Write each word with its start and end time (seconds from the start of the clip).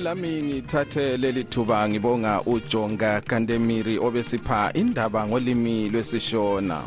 lami 0.00 0.42
ngithathe 0.42 1.16
leli 1.16 1.44
thuba 1.44 1.88
ngibonga 1.88 2.42
ujonga 2.46 3.20
kandemiri 3.20 3.98
obesipha 3.98 4.72
indaba 4.74 5.26
ngolimi 5.26 5.90
lwesishona. 5.90 6.84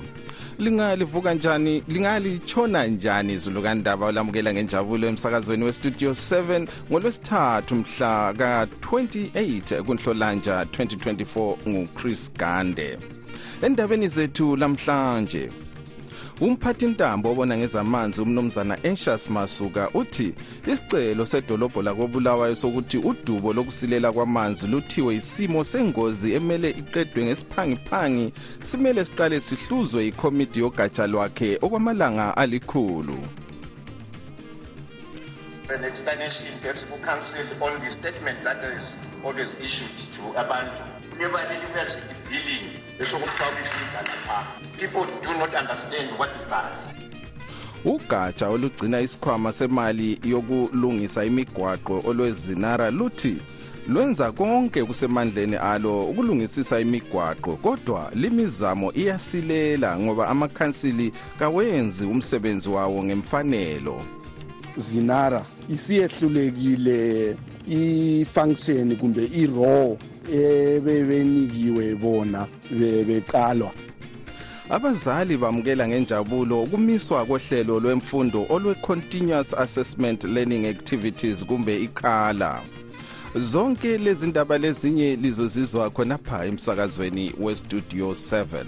Lingalivuka 0.58 1.34
njani 1.34 1.84
lingalitshona 1.88 2.88
njani 2.88 3.34
izulu 3.34 3.62
kandaba 3.62 4.06
olamukela 4.06 4.54
ngenjabulo 4.54 5.08
emsakazweni 5.08 5.64
westudio 5.64 6.12
7 6.12 6.68
ngolwesithathu 6.92 7.76
mhla 7.76 8.34
ka-28 8.34 9.82
kunhlolanja 9.82 10.64
2024 10.64 11.56
nguchris 11.70 12.34
gande. 12.34 12.98
Endabeni 13.62 14.08
zethu 14.08 14.56
lamhlanje 14.56 15.50
umphathintambo 16.42 17.32
obona 17.32 17.58
ngezamanzi 17.58 18.22
umnumzana 18.22 18.78
anxious 18.84 19.30
masuka 19.30 19.90
uthi 19.94 20.34
isicelo 20.68 21.26
sedolobho 21.26 21.82
lakobulawayo 21.82 22.56
sokuthi 22.56 22.98
udubo 22.98 23.54
lokusilela 23.54 24.12
kwamanzi 24.12 24.68
luthiwe 24.68 25.16
isimo 25.16 25.64
sengozi 25.64 26.34
emele 26.34 26.70
iqedwe 26.70 27.26
ngesiphangiphangi 27.26 28.34
simele 28.64 29.06
siqale 29.06 29.40
sihluzwe 29.40 30.08
ikomiti 30.08 30.60
yogatsha 30.60 31.08
lwakhe 31.08 31.58
okwamalanga 31.62 32.38
alikhulu. 32.38 33.18
An 35.70 35.84
explanation 35.84 36.52
perhaps 36.62 36.84
ku-council 36.86 37.46
on 37.62 37.80
the 37.80 37.90
statement 37.92 38.44
that 38.44 38.64
is 38.78 39.00
always 39.24 39.60
issued 39.62 39.96
to 40.16 40.40
abantu. 40.40 40.84
Kuyoba 41.16 41.40
leli 41.50 41.68
perhaps 41.74 41.98
i-billing 42.10 42.83
esokufaka 43.00 43.62
ifida 43.62 44.02
lapha 44.02 44.48
people 44.78 45.06
do 45.24 45.40
not 45.40 45.54
understand 45.62 46.10
what 46.20 46.30
is 46.36 46.48
that 46.50 47.04
ugatsha 47.86 48.50
olugcina 48.50 49.02
isikhwama 49.02 49.54
semali 49.54 50.20
yokulungisa 50.24 51.26
imigwaqo 51.26 52.02
olwezinara 52.06 52.92
luthi 52.92 53.38
lwenza 53.88 54.32
konke 54.32 54.84
kusemandleni 54.84 55.56
alo 55.56 56.06
ukulungisisa 56.06 56.80
imigwaqo 56.80 57.56
kodwa 57.56 58.12
limizamo 58.16 58.92
iyasilela 58.94 60.00
ngoba 60.00 60.28
amakhansili 60.28 61.14
kawenzi 61.40 62.06
umsebenzi 62.06 62.70
wawo 62.70 63.04
ngemfanelo. 63.04 64.02
Zinara 64.78 65.46
isiyehlulekile 65.70 67.36
i-function 67.68 68.96
kumbe 68.96 69.30
i-raw 69.34 69.96
ebebenikiwe 70.34 71.96
bona 71.96 72.48
beqalwa 73.08 73.72
abazali 74.70 75.38
bamukela 75.38 75.88
ngenjabulo 75.88 76.64
ukumiswa 76.64 77.26
kohlelo 77.26 77.80
lwemfundo 77.80 78.46
olwe-continuous 78.50 79.54
assessment 79.54 80.24
learning 80.24 80.66
activities 80.66 81.46
kumbe 81.46 81.82
ikhala 81.84 82.62
zonke 83.36 83.98
lezi 83.98 84.28
ndaba 84.28 84.58
lezinye 84.58 85.16
lizozizwa 85.16 85.90
khonapha 85.90 86.46
emsakazweni 86.46 87.34
westudio 87.40 88.12
7 88.12 88.66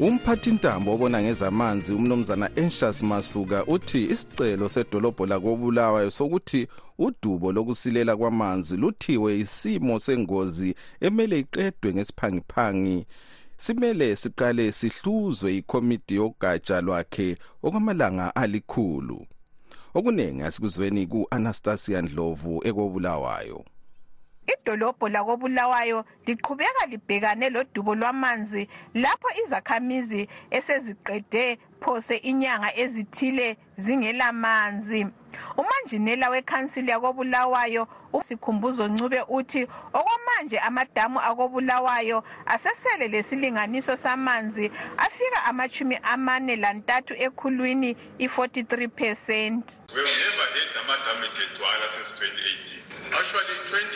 umphathintambo 0.00 0.94
obona 0.94 1.22
ngezamanzi 1.22 1.92
umnumzana 1.92 2.50
anxious 2.56 3.02
masuka 3.02 3.64
uthi 3.66 4.04
isicelo 4.04 4.68
sedolobho 4.68 5.26
lakobulawayo 5.26 6.10
sokuthi 6.10 6.68
udubo 6.98 7.52
lokusilela 7.52 8.16
kwamanzi 8.16 8.76
luthiwe 8.76 9.38
isimo 9.38 9.98
sengozi 9.98 10.74
emele 11.00 11.38
iqedwe 11.38 11.94
ngesiphangiphangi. 11.94 13.06
Simele 13.56 14.16
siqale 14.16 14.72
sihluzwe 14.72 15.56
ikomiti 15.56 16.14
yogatsha 16.14 16.80
lwakhe 16.80 17.36
okwamalanga 17.62 18.36
alikhulu. 18.36 19.26
Okuningi 19.94 20.42
asikuzweni 20.42 21.06
ku-anastasia 21.06 22.02
ndlovu 22.02 22.60
ekobulawayo. 22.68 23.64
Idolobho 24.52 25.08
lakobulawayo 25.08 26.04
liqhubeka 26.26 26.86
libhekane 26.86 27.50
lodubo 27.50 27.94
lwamanzi 27.94 28.68
lapho 28.94 29.28
izakhamizi 29.44 30.28
eseziqede 30.50 31.58
phose 31.80 32.16
inyanga 32.16 32.76
ezithile 32.76 33.56
zingelamanzi 33.76 35.06
umanjinela 35.56 36.28
wekhansili 36.30 36.90
yakobulawayo 36.90 37.88
usikhumbuzo 38.12 38.88
ncube 38.88 39.20
uthi 39.28 39.66
okwamanje 39.92 40.58
amadamu 40.58 41.20
akobulawayo 41.20 42.24
asesele 42.46 43.08
lesilinganiso 43.08 43.96
samanzi 43.96 44.70
afika 44.96 45.44
amachumi 45.44 45.98
amane 46.02 46.56
lantathu 46.56 47.14
ekhulwini 47.14 47.96
i-43 48.18 48.88
percent 48.88 49.80
We 49.94 50.00
have 50.00 50.18
never 50.24 50.46
had 50.56 50.70
amadamu 50.82 51.24
egcwala 51.44 51.86
since 51.94 52.10
2018. 52.20 52.86
Actually, 53.18 53.54
2024 53.54 53.95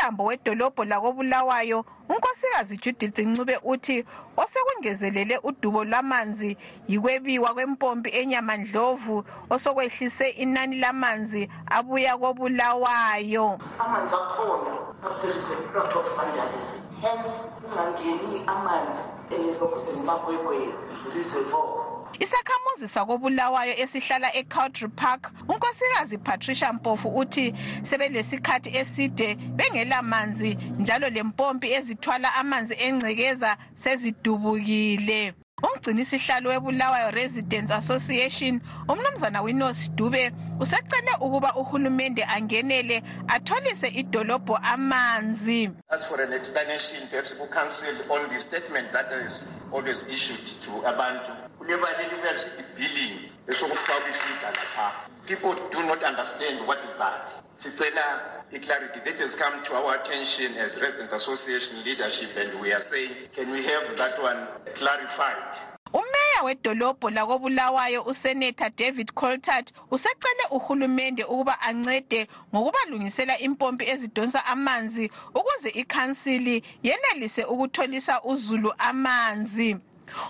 umphathintambo 0.00 0.24
wedolobho 0.24 0.84
lakobulawayo 0.84 1.84
unkosikazi 2.08 2.76
judith 2.76 3.18
ncube 3.18 3.58
uthi 3.62 4.04
osekungezelele 4.36 5.38
udubo 5.42 5.84
lwamanzi 5.84 6.56
yikwebiwa 6.88 7.54
kwempompi 7.54 8.10
enyamandlovu 8.10 9.24
osokwehlise 9.50 10.28
inani 10.28 10.76
lamanzi 10.78 11.48
abuya 11.66 12.18
kobulawayo. 12.18 13.58
Amanzi 13.78 14.14
akhona 14.14 14.72
but 15.02 15.22
there 15.22 15.34
is 15.34 15.50
a 15.50 15.78
lot 15.78 15.94
of 15.96 16.16
vandalism 16.16 16.80
hence 17.00 17.30
kungangeni 17.60 18.42
amanzi 18.46 19.02
elokhuzeni 19.30 20.02
magwegwe 20.02 20.74
lizevo 21.14 21.89
isakhamuzi 22.20 22.88
sakobulawayo 22.88 23.74
esihlala 23.82 24.34
ecoutry 24.36 24.88
park 24.88 25.32
unkosikazi 25.48 26.18
patricia 26.18 26.72
mpofu 26.72 27.08
uthi 27.08 27.54
sebelesikhathi 27.82 28.76
eside 28.76 29.34
bengelamanzi 29.34 30.54
njalo 30.78 31.08
lempompi 31.08 31.72
ezithwala 31.72 32.34
amanzi 32.34 32.74
engcekeza 32.78 33.56
sezidubukile. 33.74 35.34
Umgcinisihlalo 35.62 36.50
webulawayo 36.50 37.10
residents 37.10 37.72
association 37.72 38.60
umnumzana 38.88 39.42
winos 39.42 39.90
dube 39.94 40.32
usecele 40.60 41.12
ukuba 41.20 41.54
uhulumende 41.54 42.24
angenele 42.24 43.02
atholise 43.28 43.88
idolobho 43.88 44.56
amanzi. 44.56 45.70
As 45.88 46.04
for 46.06 46.20
an 46.20 46.32
explanation 46.32 47.08
perhaps 47.10 47.32
ku-council 47.38 47.94
on 48.10 48.28
the 48.28 48.40
statement 48.40 48.92
that 48.92 49.12
is 49.26 49.48
always 49.72 50.08
issued 50.08 50.46
to 50.64 50.70
abantu. 50.88 51.32
Kuyoba 51.58 51.88
leli 51.98 52.16
perhaps 52.20 52.58
i-billing 52.58 53.30
esokufaka 53.50 54.10
ifida 54.10 54.50
lapha. 54.50 54.92
People 55.26 55.54
do 55.70 55.82
not 55.86 56.02
understand 56.02 56.66
what 56.66 56.78
is 56.84 56.90
that. 56.98 57.30
Sicela 57.56 58.20
i-clarity. 58.52 59.00
That 59.04 59.18
has 59.20 59.34
come 59.36 59.62
to 59.62 59.74
our 59.74 59.94
attention 59.96 60.54
as 60.56 60.80
resident 60.80 61.12
association 61.12 61.84
leadership 61.84 62.30
and 62.36 62.60
we 62.60 62.72
are 62.72 62.80
saying 62.80 63.10
can 63.34 63.50
we 63.50 63.62
have 63.64 63.96
that 63.96 64.22
one 64.22 64.46
clarified? 64.74 65.58
Umeya 65.92 66.42
wedolobho 66.44 67.10
lakobulawayo 67.10 68.02
useneta 68.02 68.70
david 68.76 69.12
coltart 69.14 69.72
usecele 69.90 70.44
uhulumende 70.50 71.24
ukuba 71.24 71.60
ancede 71.60 72.28
ngokubalungisela 72.54 73.38
impompi 73.38 73.88
ezidonsa 73.88 74.44
amanzi 74.46 75.10
ukuze 75.34 75.68
ikhansili 75.68 76.62
yenelise 76.82 77.44
ukutholisa 77.44 78.22
uzulu 78.22 78.72
amanzi. 78.78 79.76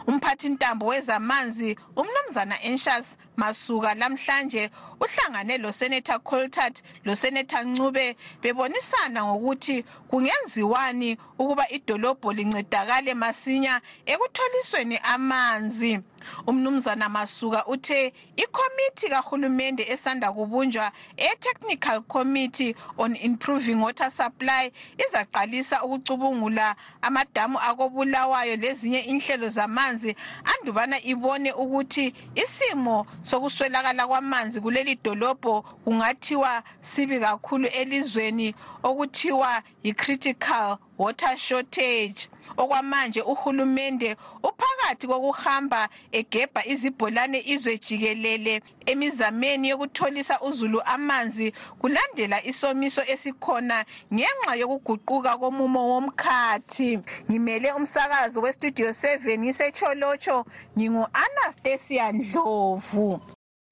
Umphathintambo 0.07 0.87
wezamanzi 0.87 1.77
umnumzana 1.97 2.55
anxious 2.65 3.17
masuka 3.41 3.95
lamhlanje 3.95 4.71
uhlangane 5.01 5.59
losenator 5.59 6.19
coltart 6.23 6.83
losenator 7.05 7.65
ncube 7.65 8.17
bebonisana 8.43 9.25
ngokuthi 9.25 9.85
kungenziwani 10.09 11.17
ukuba 11.39 11.65
idolobho 11.69 12.33
lincedakale 12.33 13.15
masinya 13.15 13.81
ekutholisweni 14.07 14.97
amanzi. 15.03 16.01
Umnumzana 16.47 17.09
masuka 17.09 17.67
uthe 17.67 18.13
ikhomithi 18.37 19.09
kahulumende 19.09 19.83
esanda 19.89 20.33
kubunjwa 20.33 20.93
e-technical 21.17 22.03
committee 22.03 22.75
on 22.99 23.17
improving 23.17 23.81
water 23.81 24.11
supply 24.11 24.73
izaqalisa 24.99 25.83
ukucubungula 25.83 26.77
amadamu 27.03 27.59
akobulawayo 27.59 28.57
lezinye 28.57 29.01
inhlelo 29.01 29.49
zamanzi 29.49 30.17
andubana 30.45 31.03
ibone 31.03 31.53
ukuthi 31.53 32.15
isimo 32.35 33.07
sokuswelakala 33.31 34.07
kwamanzi 34.07 34.61
kuleli 34.61 34.95
dolobho 35.05 35.63
kungathiwa 35.63 36.63
sibi 36.81 37.21
kakhulu 37.21 37.67
elizweni 37.69 38.55
okuthiwa 38.83 39.63
yi-critical 39.85 40.77
water 40.99 41.37
shortage. 41.39 42.29
Okwamanje 42.57 43.23
uhulumende 43.23 44.17
uphakathi 44.43 45.07
kokuhamba 45.07 45.89
egebha 46.13 46.67
izibholane 46.67 47.43
izwe 47.47 47.79
jikelele 47.79 48.63
emizameni 48.87 49.69
yokutholisa 49.69 50.41
uzulu 50.41 50.83
amanzi 50.85 51.53
kulandela 51.79 52.45
isomiso 52.45 53.03
esikhona 53.07 53.85
ngenxa 54.15 54.55
yokuguquka 54.61 55.39
komumo 55.39 55.89
womkhathi. 55.89 57.01
Ngimele 57.31 57.73
umsakazo 57.73 58.41
westudio 58.41 58.89
7 58.89 59.39
ngisecholotsho 59.39 60.45
ngingu-anastasia 60.79 62.13
ndlovu. 62.13 63.21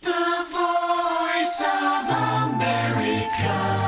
The 0.00 0.12
voice 0.54 1.60
of 1.60 2.06
America, 2.44 3.87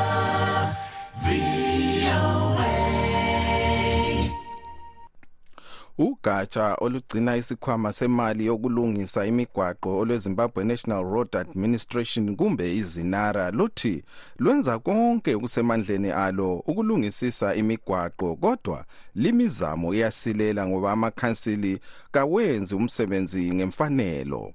ugatsha 6.01 6.75
olugcina 6.81 7.37
isikhwama 7.37 7.93
semali 7.93 8.47
yokulungisa 8.47 9.27
imigwaqo 9.27 9.99
olwezimbabwe 9.99 10.65
national 10.65 11.03
road 11.05 11.37
administration 11.37 12.37
kumbe 12.37 12.77
izinara 12.77 13.51
luthi 13.51 14.05
lwenza 14.39 14.79
konke 14.79 15.35
okusemandleni 15.35 16.11
alo 16.11 16.55
ukulungisisa 16.71 17.55
imigwaqo 17.55 18.37
kodwa 18.37 18.85
limizamo 19.15 19.95
iyasilela 19.95 20.67
ngoba 20.67 20.93
amakhansili 20.93 21.81
kawenzi 22.11 22.75
umsebenzi 22.75 23.55
ngemfanelo. 23.55 24.53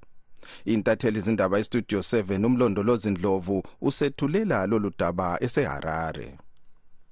Intatheli 0.66 1.20
izindaba 1.20 1.60
istudio 1.60 2.00
7 2.00 2.46
umlondolozi 2.46 3.10
ndlovu 3.12 3.64
usethulela 3.82 4.68
lolu 4.68 4.92
daba 5.00 5.38
eseharare 5.42 6.45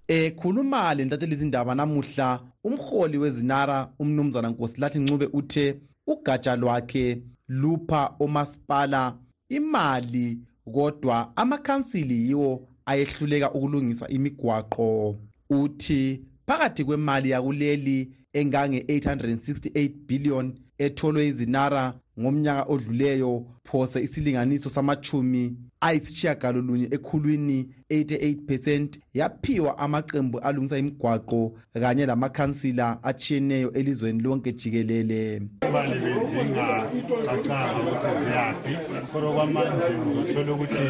ekhuluma 0.08 0.94
lentatheli 0.96 1.34
izindaba 1.34 1.76
namuhla 1.76 2.40
umholi 2.64 3.18
wezinara 3.18 3.78
umnumzana 4.00 4.50
nkosilathi 4.50 5.00
ncube 5.00 5.28
uthe 5.34 5.66
ugatsha 6.08 6.56
lwakhe 6.56 7.22
lupha 7.48 8.02
omasipala 8.20 9.18
imali 9.50 10.40
kodwa 10.74 11.38
amakhansili 11.38 12.16
yiwo 12.28 12.68
ayehluleka 12.86 13.52
ukulungisa 13.54 14.08
imigwaqo. 14.08 15.16
Uthi 15.50 16.22
phakathi 16.48 16.84
kwemali 16.86 17.30
yakuleli 17.30 17.98
engange-868 18.34 19.90
billion 20.08 20.54
etholwe 20.78 21.28
izinara 21.28 21.94
ngomnyaka 22.20 22.64
odluleyo 22.64 23.46
phose 23.64 24.04
isilinganiso 24.04 24.70
samachumi 24.70 25.44
ayisitshiyagalolunye 25.82 26.88
ekhulwini 26.96 27.58
88 27.94 28.46
percent 28.46 29.00
yaphiwa 29.14 29.78
amaqembu 29.78 30.40
alungisa 30.40 30.78
imigwaqo 30.78 31.58
kanye 31.74 32.06
lamakhansila 32.06 33.04
atshiyeneyo 33.04 33.74
elizweni 33.74 34.22
lonke 34.22 34.52
jikelele. 34.52 35.42
Imali 35.70 36.00
bezingacacanga 36.00 37.80
ukuthi 37.82 38.08
ziyaphi 38.20 38.78
kodwa 39.12 39.34
kwamanje 39.34 39.86
uzothola 39.86 40.54
ukuthi 40.54 40.84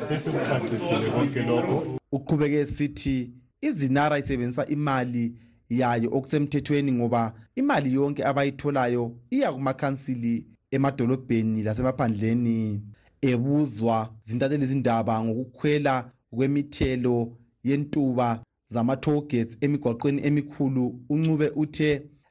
sesikucacisile 0.00 1.10
konke 1.10 1.42
lokho. 1.42 1.98
Uqhubeke 2.12 2.66
sithi 2.66 3.30
izinara 3.60 4.18
isebenzisa 4.18 4.66
imali 4.66 5.34
yayo 5.70 6.10
okusemthethweni 6.12 6.92
ngoba 6.92 7.34
imali 7.56 7.94
yonke 7.94 8.24
abayitholayo 8.24 9.12
iya 9.30 9.52
kumakhansili 9.52 10.46
emadolobheni 10.70 11.62
lasemaphandleni. 11.62 12.82
Ebuzwa 13.20 14.14
zintatheli 14.24 14.64
izindaba 14.64 15.24
ngokukhwela 15.24 16.10
kwemithelo 16.36 17.16
yentuba 17.64 18.42
zama-tollgates 18.72 19.56
emigwaqweni 19.60 20.20
emikhulu 20.28 20.84
uncube 21.12 21.48
uthe 21.62 21.90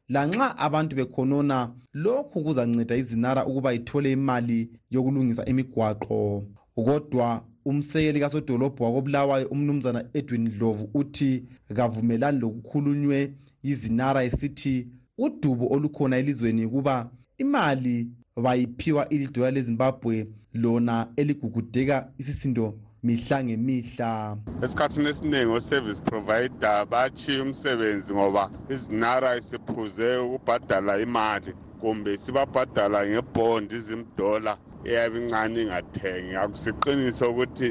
lanxa 0.10 0.58
abantu 0.58 0.96
bekhonona 0.96 1.58
lokhu 1.94 2.44
kuzanceda 2.46 2.96
izinara 3.02 3.46
ukuba 3.50 3.74
ithole 3.74 4.12
imali 4.12 4.60
yokulungisa 4.94 5.46
imigwaqo. 5.52 6.46
Kodwa 6.76 7.44
umsekeli 7.66 8.20
kasodolobho 8.20 8.84
wakobulawayo 8.84 9.48
umnumzana 9.48 10.06
edwin 10.14 10.46
dlovu 10.50 10.90
uthi 10.94 11.44
kavumelani 11.76 12.40
lokukhulunywe 12.40 13.20
yizinara 13.64 14.24
esithi 14.24 14.88
udubo 15.18 15.66
olukhona 15.76 16.18
elizweni 16.18 16.68
kuba 16.68 16.96
imali 17.38 17.96
bayiphiwa 18.44 19.10
ilidola 19.10 19.52
lezimbabwe 19.52 20.28
lona 20.54 20.96
eligugudeka 21.16 22.14
isisindo 22.18 22.66
mihla 23.08 23.44
ngemihla. 23.44 24.38
Esikhathini 24.64 25.10
esiningi 25.10 25.52
o-service 25.58 26.02
provider 26.02 26.86
bachiya 26.92 27.44
umsebenzi 27.44 28.14
ngoba 28.14 28.44
izinara 28.70 29.42
siphuze 29.42 30.18
ukubhadala 30.18 30.94
imali 31.06 31.54
kumbe 31.80 32.18
sibabhadala 32.18 33.00
ngebhondi 33.08 33.76
izimdola 33.76 34.54
eyabe 34.86 35.18
incane 35.22 35.62
ingathengi 35.62 36.36
akusiqiniso 36.44 37.26
ukuthi 37.32 37.68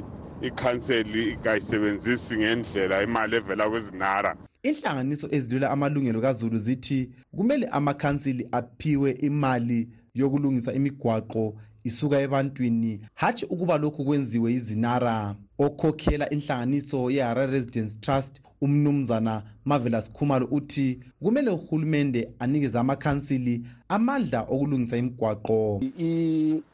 ikhanseli 0.49 1.37
kayisebenzisi 1.45 2.35
ngendlela 2.37 3.03
imali 3.03 3.37
evela 3.37 3.65
kwezinara 3.71 4.33
inhlanganiso 4.69 5.27
ezilwela 5.37 5.71
amalungelo 5.71 6.21
kazulu 6.21 6.59
zithi 6.59 7.11
kumele 7.37 7.67
amakhansili 7.67 8.49
aphiwe 8.53 9.11
imali 9.11 9.89
yokulungisa 10.15 10.73
imigwaqo 10.73 11.55
isuka 11.89 12.21
ebantwini. 12.21 13.01
Hatshi 13.15 13.45
ukuba 13.45 13.79
lokhu 13.79 14.05
kwenziwe 14.05 14.53
izinara 14.53 15.35
okhokhela 15.59 16.31
inhlanganiso 16.35 17.11
ye-harare 17.11 17.53
residence 17.53 17.95
trust 18.01 18.41
umnumzana 18.61 19.43
marvelous 19.65 20.11
khumalo 20.13 20.47
uthi 20.51 20.99
kumele 21.23 21.51
uhulumende 21.51 22.29
anikeze 22.39 22.79
amakhansili 22.79 23.63
amandla 23.89 24.41
okulungisa 24.43 24.97
imigwaqo. 24.97 25.81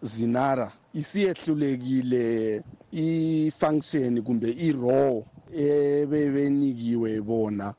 Izinara 0.03 0.73
isiyehlulekile 0.95 2.63
i-function 2.93 4.23
kumbe 4.23 4.51
i-raw 4.51 5.23
ebebenikiwe 5.55 7.21
bona 7.21 7.75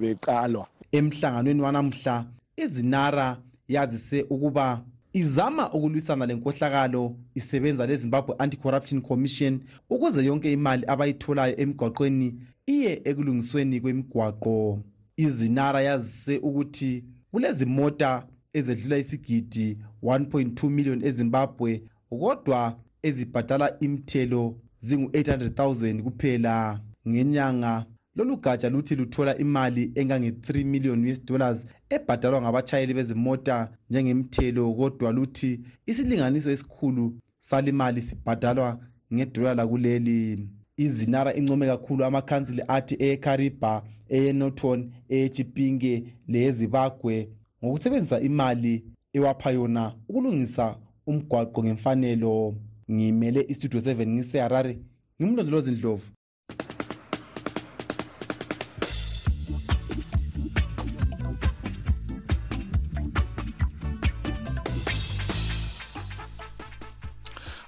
beqalwa. 0.00 0.66
Emhlanganweni 0.92 1.62
wanamuhla 1.62 2.24
izinara 2.56 3.36
yazise 3.68 4.26
ukuba 4.30 4.82
izama 5.12 5.72
ukulwisana 5.72 6.26
lenkohlakalo 6.26 7.16
isebenza 7.34 7.86
lezimbabwe 7.86 8.34
anti-corruption 8.38 9.00
commission 9.02 9.60
ukuze 9.90 10.24
yonke 10.24 10.52
imali 10.52 10.84
abayitholayo 10.86 11.54
emigwaqweni 11.62 12.28
iye 12.66 13.02
ekulungisweni 13.04 13.80
kwemigwaqo. 13.80 14.82
Izinara 15.16 15.80
yazise 15.82 16.38
ukuthi 16.38 17.04
kulezimota 17.30 18.26
ezedlula 18.52 18.98
isigidi 18.98 19.78
1.2 20.02 20.70
million 20.70 21.04
ezimbabwe 21.04 21.82
kodwa 22.10 22.60
ezibhadala 23.02 23.66
imithelo 23.80 24.42
zingu-800 24.86 26.02
kuphela. 26.02 26.80
Ngenyanga 27.08 27.86
lolu 28.16 28.36
gatsha 28.36 28.70
luthi 28.70 28.96
luthola 28.96 29.38
imali 29.38 29.92
engange-3 29.94 30.64
million 30.64 31.08
us 31.08 31.24
dollars 31.24 31.64
ebhadalwa 31.90 32.42
ngabatshayeli 32.42 32.94
bezimota 32.94 33.70
njengemthelo 33.90 34.74
kodwa 34.74 35.12
luthi 35.12 35.60
isilinganiso 35.86 36.50
esikhulu 36.50 37.18
salimali 37.40 38.02
sibhadalwa 38.02 38.80
ngedola 39.14 39.54
lakuleli. 39.54 40.48
Izinara 40.76 41.34
income 41.34 41.66
kakhulu 41.66 42.04
amakhansili 42.04 42.62
athi 42.68 42.94
eyekariba 42.98 43.82
eyenoton 44.08 44.90
eyechipinge 45.08 45.94
leyezibagwe 46.28 47.28
ngokusebenzisa 47.64 48.20
imali 48.20 48.84
ewapha 49.12 49.50
yona 49.50 49.94
ukulungisa 50.08 50.76
umgwaqo 51.06 51.64
ngemfanelo. 51.64 52.54
Ngimele 52.90 53.40
istudio 53.48 53.80
7 53.80 54.06
ngiseharare 54.06 54.78
ngimlondolozi 55.20 55.70
ndlovu. 55.70 56.06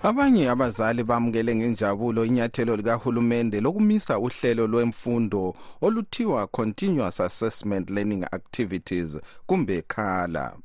Abanye 0.03 0.51
abazali 0.51 1.03
bamukele 1.05 1.55
ngenjabulo 1.57 2.25
inyathelo 2.25 2.77
likahulumende 2.77 3.61
lokumisa 3.61 4.19
uhlelo 4.19 4.67
lwemfundo 4.67 5.55
oluthiwa 5.81 6.47
continuous 6.47 7.21
assessment 7.21 7.91
learning 7.91 8.25
activities 8.33 9.19
kumbe 9.47 9.83
khala. 9.83 10.57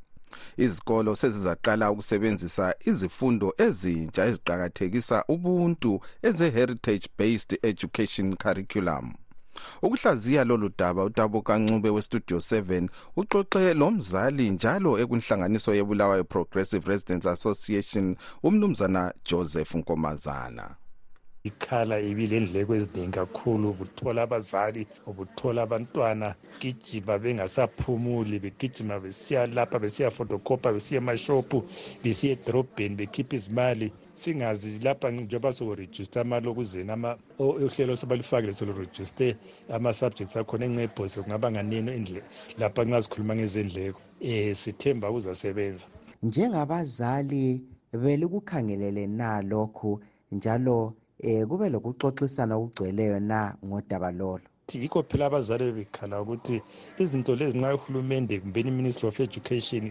Izikolo 0.58 1.15
sezizaqala 1.15 1.91
ukusebenzisa 1.91 2.75
izifundo 2.86 3.53
ezintsha 3.58 4.25
eziqakathekisa 4.25 5.24
ubuntu 5.27 6.01
eze-heritage 6.27 7.06
based 7.17 7.60
education 7.63 8.36
curriculum 8.36 9.13
ukuhlaziya 9.81 10.43
lolu 10.43 10.71
daba 10.77 11.03
utabo 11.03 11.41
kancube 11.41 11.89
westudio 11.89 12.37
7 12.37 12.87
uxoxe 13.15 13.73
lomzali 13.73 14.49
njalo 14.49 14.99
ekunhlanganiso 14.99 15.75
yebulawayo 15.75 16.23
progressive 16.23 16.89
residents 16.91 17.25
association 17.25 18.15
umnumzana 18.43 19.13
joseph 19.29 19.75
nkomazana 19.75 20.75
ikhala 21.47 21.99
ibilendleko 21.99 22.75
eziningi 22.75 23.17
kakhulu 23.19 23.69
ubuthola 23.69 24.21
abazali 24.23 24.87
ubuthola 25.09 25.59
abantwana 25.63 26.35
gijima 26.59 27.17
bengasaphumuli 27.23 28.39
begijima 28.39 28.99
besiya 28.99 29.47
lapha 29.47 29.79
besiya 29.79 30.11
fotocopa 30.11 30.73
besiya 30.75 31.01
emashophu 31.01 31.57
besiya 32.03 32.33
edorobheni 32.33 32.95
bekhipha 32.95 33.35
izimali. 33.35 33.91
Singazi 34.13 34.79
lapha 34.83 35.11
njengoba 35.11 35.53
sokurejusta 35.53 36.21
amalokuzeni 36.21 36.91
uhlelo 37.39 37.95
sebalifakile 37.95 38.53
solurejuste 38.53 39.35
ama-subjects 39.69 40.37
akhona 40.37 40.65
enxebhose 40.65 41.21
kungaba 41.21 41.51
nganeno 41.51 41.91
lapha 42.57 42.83
nxa 42.85 43.01
sikhuluma 43.01 43.35
ngezendleko. 43.35 44.01
Um 44.21 44.53
sithemba 44.53 45.11
kuzasebenza 45.11 45.87
njengabazali 46.23 47.61
belikukhangelele 47.93 49.07
na 49.07 49.41
lokhu 49.41 50.01
njalo 50.31 50.93
eh 51.19 51.45
kube 51.50 51.69
lokuxoxisana 51.69 52.53
okugcweleyo 52.55 53.19
na 53.19 53.39
ngodaba 53.65 54.12
lolo. 54.12 54.47
Yikho 54.81 55.03
phela 55.09 55.25
abazali 55.25 55.63
bebekhala 55.65 56.21
ukuthi 56.21 56.62
izinto 57.00 57.36
lezi 57.39 57.57
nxa 57.57 57.75
uhulumende 57.75 58.39
kumbeni 58.41 58.69
i-ministry 58.69 59.07
of 59.07 59.19
education 59.19 59.83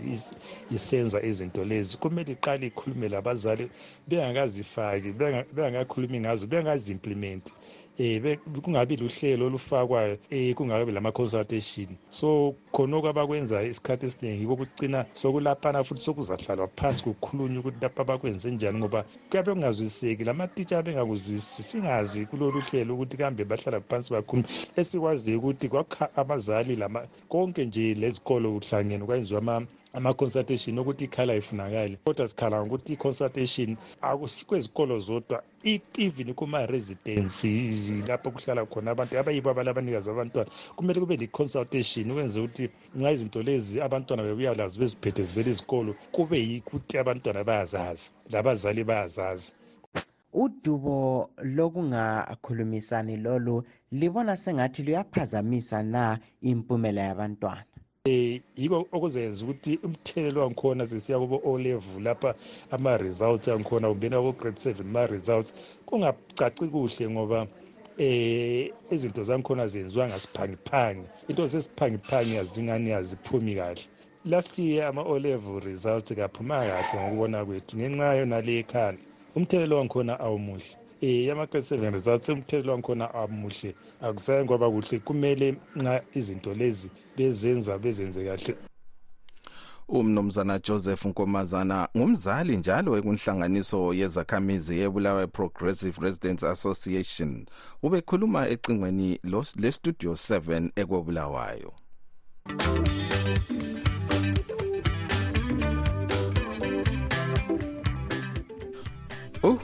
isenza 0.77 1.19
izinto 1.31 1.65
lezi 1.65 1.97
kumele 1.97 2.33
iqale 2.37 2.67
ikhulume 2.67 3.09
labazali 3.09 3.71
bengakazifaki 4.09 5.11
bengakakhulumi 5.57 6.21
ngazo 6.21 6.45
bengazi-implimenti 6.47 7.53
eh 7.99 8.39
kungabi 8.63 8.97
luhlelo 8.97 9.47
olufakwayo 9.47 10.19
eh 10.31 10.55
kungabi 10.55 10.93
lama-consultation 10.93 11.97
so 12.09 12.55
khonoko 12.73 13.09
abakwenzayo 13.09 13.69
isikhathi 13.69 14.07
esiningi 14.07 14.43
yiko 14.43 14.57
kucina 14.57 15.07
sokulaphana 15.15 15.85
futhi 15.85 16.03
sokuzahlalwa 16.03 16.69
phansi 16.77 17.03
kukhulunywa 17.05 17.61
ukuthi 17.61 17.79
lapha 17.81 18.05
bakwenze 18.05 18.51
njani 18.51 18.79
ngoba 18.79 19.05
kuyabe 19.31 19.53
kungazwisiseki 19.53 20.25
lamatitsha 20.25 20.83
bengakuzwisisi 20.83 21.63
singazi 21.63 22.27
kulolu 22.27 22.61
hlelo 22.61 22.95
ukuthi 22.95 23.17
kambe 23.17 23.45
bahlala 23.45 23.81
phansi 23.81 24.13
bakhuluma 24.13 24.49
esikwaziyo 24.77 25.39
ukuthi 25.39 25.69
kwakha 25.69 26.09
abazali 26.17 26.77
konke 27.29 27.65
nje 27.65 27.95
lezikolo 27.95 28.53
kuhlangene 28.53 29.05
kwayenziwa 29.05 29.69
ama-consultation 29.97 30.79
ukuthi 30.79 31.05
ikhala 31.05 31.35
ifunakali 31.35 31.97
kodwa 32.05 32.29
sikhala 32.29 32.67
ngokuthi 32.67 32.93
i-consultation 32.93 33.77
akusikwezikolo 34.03 34.99
zodwa 34.99 35.43
even 35.65 36.35
kuma-residency 36.35 38.05
lapho 38.09 38.31
kuhlala 38.31 38.67
khona 38.67 38.91
abantu 38.91 39.19
abayibo 39.19 39.51
abalabanikazi 39.51 40.11
abantwana. 40.11 40.51
Kumele 40.77 41.01
kube 41.01 41.17
le-consultation 41.17 42.11
ukwenze 42.11 42.41
ukuthi 42.41 42.69
nxa 42.97 43.11
izinto 43.13 43.43
lezi 43.43 43.81
abantwana 43.81 44.23
bebuya 44.23 44.55
lazo 44.55 44.81
beziphethe 44.81 45.23
zivele 45.23 45.51
izikolo 45.51 45.95
kube 46.13 46.39
yikuthi 46.39 46.99
abantwana 46.99 47.45
bayazazi 47.45 48.13
labazali 48.31 48.85
bayazazi. 48.85 49.53
Udubo 50.33 51.31
lokungakhulumisani 51.43 53.17
lolu 53.17 53.65
libona 53.93 54.37
sengathi 54.37 54.83
luyaphazamisa 54.83 55.83
na 55.83 56.19
impumela 56.43 57.03
yabantwana? 57.03 57.65
Eh 58.07 58.41
yiko 58.57 58.87
okuzenza 58.93 59.45
ukuthi 59.45 59.73
umthelelo 59.87 60.41
wangikhona 60.41 60.87
sisiya 60.87 61.19
kubo 61.19 61.41
O 61.45 61.59
level 61.59 62.03
lapha 62.03 62.35
ama 62.71 62.97
results 62.97 63.49
angikhona 63.49 63.89
kumbena 63.89 64.17
kubo 64.17 64.33
grade 64.33 64.61
7 64.61 64.85
ma 64.85 65.07
results 65.07 65.53
kungacaci 65.87 66.67
kuhle 66.73 67.05
ngoba 67.11 67.47
eh 67.99 68.71
izinto 68.91 69.23
zangikhona 69.25 69.67
zenziwa 69.69 70.09
ngasiphangiphangi. 70.09 71.07
Into 71.29 71.47
zesiphangiphangi 71.47 72.37
azingani 72.37 72.93
aziphumi 72.93 73.55
kahle. 73.55 73.83
Last 74.25 74.59
year 74.59 74.87
ama 74.89 75.03
O 75.03 75.19
level 75.19 75.61
results 75.61 76.15
kaphuma 76.15 76.59
kahle 76.67 77.01
ngokubona 77.01 77.45
kwethu 77.45 77.77
ngenxa 77.77 78.15
yonale 78.15 78.59
ekhanda 78.59 79.03
umthelelo 79.37 79.77
wangikhona 79.79 80.21
awumuhle. 80.21 80.86
Ama-grade 81.03 81.67
seven 81.67 81.93
results 81.95 82.29
umthelelo 82.29 82.73
wangikhona 82.73 83.15
amuhle. 83.15 83.75
Akusaye 84.01 84.45
ngoba 84.45 84.71
kuhle. 84.71 84.99
Kumele 84.99 85.57
nxa 85.77 86.03
izinto 86.15 86.55
lezi 86.55 86.91
bezenza 87.17 87.79
bezenze 87.79 88.25
kahle. 88.25 88.57
Umnumzana 89.89 90.59
joseph 90.59 91.05
nkomazana 91.05 91.89
ngumzali 91.97 92.57
njalo 92.57 92.99
ekunhlanganiso 92.99 93.95
yezakhamizi 93.95 94.79
yebulawayo 94.79 95.29
progressive 95.29 96.01
residents 96.01 96.43
association. 96.45 97.47
Ubekhuluma 97.83 98.49
ecingweni 98.49 99.21
lestudio 99.57 100.13
7 100.13 100.71
ekobulawayo 100.77 101.73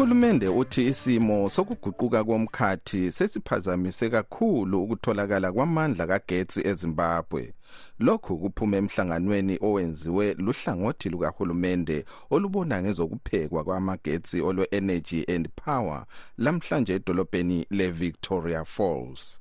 uhulumende 0.03 0.49
uthi 0.49 0.87
isimo 0.87 1.51
sokuguquka 1.51 2.25
komkhathi 2.25 3.13
sesiphazamise 3.13 4.11
kakhulu 4.11 4.83
ukutholakala 4.83 5.53
kwamandla 5.53 6.07
kagetsi 6.07 6.61
ezimbabwe. 6.71 7.55
Lokhu 7.99 8.39
kuphuma 8.39 8.77
emhlanganweni 8.77 9.59
owenziwe 9.61 10.35
luhlangothi 10.35 11.09
lukahulumende 11.09 12.05
olubona 12.31 12.83
ngezokuphekwa 12.83 13.65
kwamagetsi 13.65 14.37
olwe-energy 14.49 15.21
and 15.35 15.49
power 15.65 16.05
lamhlanje 16.39 16.95
edolobheni 16.95 17.67
le-victoria 17.71 18.65
falls. 18.65 19.39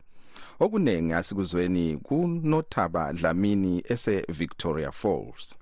Okuningi 0.60 1.13
asikuzweni 1.13 1.98
kunothaba 1.98 3.13
dlamini 3.13 3.84
ese-victoria 3.94 4.91
falls 4.91 5.56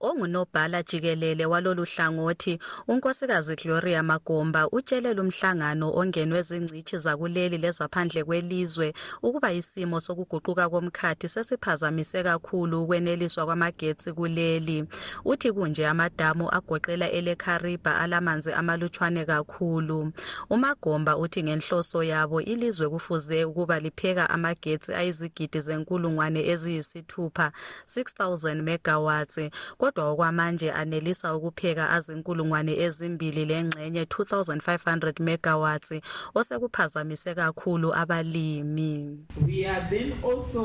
ongunobhala 0.00 0.82
jikelele 0.82 1.46
walolu 1.46 1.84
hlangothi 1.84 2.58
unkosikazi 2.88 3.56
gloria 3.56 4.02
magomba 4.02 4.68
utshele 4.70 5.14
lumhlangano 5.14 5.92
ongenwe 5.94 6.42
zingcitshi 6.42 6.98
zakuleli 6.98 7.58
lezaphandle 7.58 8.24
kwelizwe 8.24 8.94
ukuba 9.22 9.52
isimo 9.52 10.00
sokuguquka 10.00 10.68
komkhathi 10.68 11.28
sesiphazamise 11.28 12.22
kakhulu 12.22 12.82
ukweneliswa 12.82 13.44
kwamagetsi 13.46 14.12
kuleli. 14.12 14.84
Uthi 15.24 15.52
kunje 15.52 15.86
amadamu 15.86 16.50
agoqela 16.54 17.10
elekhariba 17.10 17.98
alamanzi 17.98 18.52
amalutshwane 18.52 19.24
kakhulu. 19.24 20.12
Umagomba 20.50 21.16
uthi 21.16 21.42
ngenhloso 21.42 22.02
yabo 22.02 22.40
ilizwe 22.40 22.88
kufuze 22.88 23.44
ukuba 23.44 23.80
lipheka 23.80 24.30
amagetsi 24.30 24.94
ayizigidi 24.94 25.60
zenkulungwane 25.60 26.40
eziyisithupha 26.52 27.52
6000 27.86 28.62
megawatts 28.62 29.38
kodwa 29.84 30.10
okwamanje 30.10 30.72
anelisa 30.72 31.36
ukupheka 31.36 31.90
azinkulungwane 31.96 32.72
ezimbili 32.84 33.44
lengxenye 33.50 34.02
2500 34.04 35.22
megawatts 35.26 35.92
osekuphazamise 36.34 37.34
kakhulu 37.34 37.88
abalimi. 37.94 39.18
We 39.46 39.66
are 39.66 39.84
then 39.90 40.08
also 40.24 40.62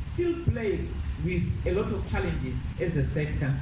still 0.00 0.34
plagued 0.44 0.88
with 1.26 1.44
a 1.66 1.72
lot 1.72 1.92
of 1.92 2.00
challenges 2.10 2.56
as 2.80 2.96
a 2.96 3.04
sector. 3.04 3.52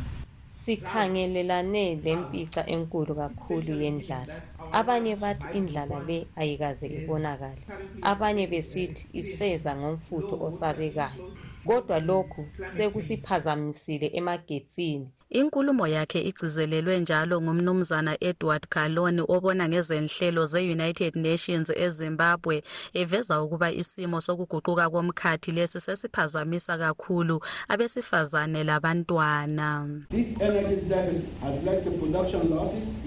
Sikhangelelane 0.50 2.00
lempica 2.04 2.66
enkulu 2.66 3.14
kakhulu 3.14 3.82
yendlala. 3.82 4.34
Abanye 4.72 5.16
bathi 5.16 5.46
indlala 5.58 5.98
le 6.08 6.26
ayikaze 6.36 6.86
ibonakale. 6.86 7.62
Abanye 8.02 8.46
besithi 8.46 9.08
iseza 9.12 9.76
ngomfutho 9.76 10.36
osabekayo. 10.46 11.24
Kodwa 11.66 12.00
lokhu 12.00 12.46
sekusiphazamisile 12.64 14.10
emagetsini. 14.18 15.08
Inkulumo 15.30 15.86
yakhe 15.86 16.20
igcizelelwe 16.20 17.00
njalo 17.00 17.42
ngumnumzana 17.42 18.16
edward 18.20 18.68
galon 18.70 19.20
obona 19.28 19.68
ngezenhlelo 19.68 20.46
ze-united 20.46 21.16
nations 21.16 21.70
ezimbabwe 21.70 22.62
eveza 22.94 23.42
ukuba 23.42 23.72
isimo 23.72 24.20
sokuguquka 24.20 24.90
komkhathi 24.90 25.52
lesi 25.52 25.80
sesiphazamisa 25.80 26.78
kakhulu 26.78 27.40
abesifazane 27.68 28.64
labantwana. 28.64 29.68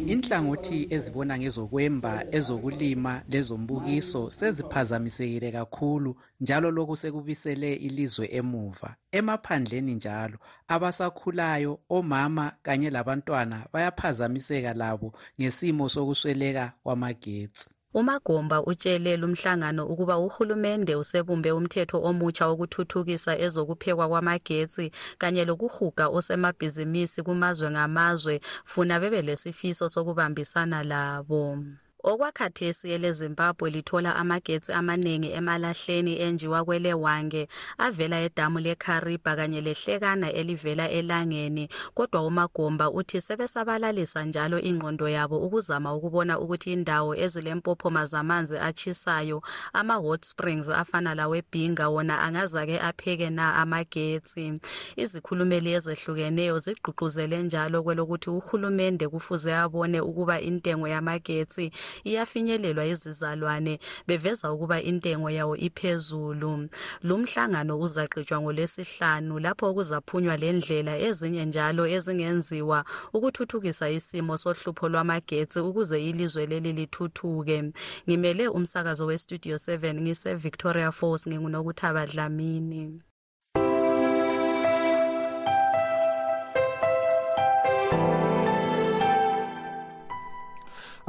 Inhlangothi 0.07 0.88
ezibona 0.89 1.38
ngezokwemba 1.39 2.25
ezokulima 2.31 3.21
lezombukiso 3.29 4.29
seziphazamisekile 4.31 5.51
kakhulu 5.51 6.15
njalo 6.41 6.71
lokhu 6.71 6.95
sekubisele 6.95 7.73
ilizwe 7.73 8.29
emuva. 8.31 8.95
Emaphandleni 9.11 9.95
njalo 9.95 10.38
abasakhulayo 10.67 11.79
omama 12.09 12.51
kanye 12.63 12.89
labantwana 12.89 13.65
bayaphazamiseka 13.73 14.73
labo 14.73 15.13
ngesimo 15.39 15.89
sokusweleka 15.89 16.73
kwamagetsi. 16.83 17.69
Umagomba 17.93 18.63
utshele 18.63 19.17
lumhlangano 19.17 19.85
ukuba 19.87 20.17
uhulumende 20.17 20.95
usebumbe 20.95 21.51
umthetho 21.51 21.97
omutsha 22.09 22.47
wokuthuthukisa 22.47 23.33
ezokuphekwa 23.45 24.05
kwamagetsi 24.09 24.91
kanye 25.17 25.45
lokuhuga 25.45 26.05
osemabhizimisi 26.17 27.23
kumazwe 27.23 27.71
ngamazwe. 27.71 28.41
Funa 28.65 28.99
bebe 28.99 29.21
lesifiso 29.21 29.89
sokubambisana 29.89 30.83
labo. 30.83 31.57
Okwakhathesi 32.03 32.91
elezimbabwe 32.96 33.70
lithola 33.70 34.15
amagetsi 34.15 34.72
amaningi 34.72 35.29
emalahleni 35.39 36.13
enjiwa 36.25 36.65
kwelewange 36.65 37.48
avela 37.77 38.18
edamu 38.27 38.60
lekhariba 38.60 39.36
kanye 39.36 39.62
lehlekana 39.62 40.32
elivela 40.39 40.89
elangeni 40.89 41.70
kodwa 41.94 42.22
umagomba 42.25 42.91
uthi 42.91 43.22
sebesabalalisa 43.22 44.24
njalo 44.24 44.60
ingqondo 44.60 45.10
yabo 45.10 45.38
ukuzama 45.46 45.94
ukubona 45.94 46.39
ukuthi 46.39 46.72
indawo 46.74 47.15
ezilempophoma 47.15 48.06
zamanzi 48.06 48.58
atshisayo 48.58 49.41
ama-hot 49.74 50.25
springs 50.25 50.70
afana 50.70 51.15
lawebhinga 51.15 51.89
wona 51.89 52.22
angazake 52.22 52.79
apheke 52.79 53.29
na 53.29 53.56
amagetsi? 53.56 54.60
Izikhulumeli 54.96 55.74
ezehlukeneyo 55.74 56.60
zigqugquzele 56.60 57.44
njalo 57.44 57.84
kwelokuthi 57.84 58.29
uhulumende 58.29 59.08
kufuze 59.08 59.56
abone 59.56 60.01
ukuba 60.01 60.41
intengo 60.41 60.88
yamagetsi 60.88 61.72
iyafinyelelwa 62.03 62.86
izizalwane 62.86 63.79
beveza 64.08 64.51
ukuba 64.53 64.81
intengo 64.81 65.29
yawo 65.29 65.55
iphezulu. 65.67 66.69
Lumhlangano 67.08 67.79
uzaqhutshwa 67.79 68.38
ngolwesihlanu 68.41 69.39
lapho 69.39 69.74
kuzaphunywa 69.74 70.36
lendlela 70.38 70.93
ezinye 71.08 71.46
njalo 71.46 71.84
ezingenziwa 71.96 72.79
ukuthuthukisa 73.13 73.89
isimo 73.89 74.38
sohlupho 74.38 74.86
lwamagetsi 74.89 75.60
ukuze 75.60 75.98
ilizwe 76.10 76.46
leli 76.51 76.72
lithuthuke. 76.74 77.58
Ngimele 78.05 78.48
umsakazo 78.48 79.05
westudio 79.05 79.55
7 79.55 80.01
ngise-victoria 80.01 80.91
falls 80.91 81.27
ngingunokuthaba 81.27 82.05
dlamini 82.05 83.01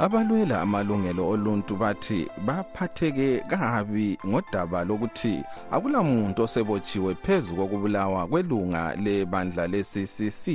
abalwela 0.01 0.61
amalungelo 0.61 1.29
oluntu 1.29 1.75
bathi 1.75 2.27
baphatheke 2.45 3.39
kabi 3.49 4.17
ngodaba 4.27 4.79
lokuthi 4.83 5.43
akulamuntu 5.71 6.41
osebotshiwe 6.43 7.15
phezu 7.15 7.55
kokubulawa 7.55 8.27
kwelunga 8.27 8.95
lebandla 8.95 9.67
le-ccc 9.67 10.45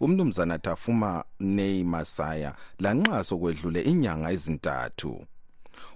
umnumzana 0.00 0.58
tafuma 0.58 1.24
nei 1.40 1.84
masaya 1.84 2.54
lanxa 2.80 3.24
sokwedlule 3.24 3.80
inyanga 3.80 4.32
ezintathu 4.32 5.12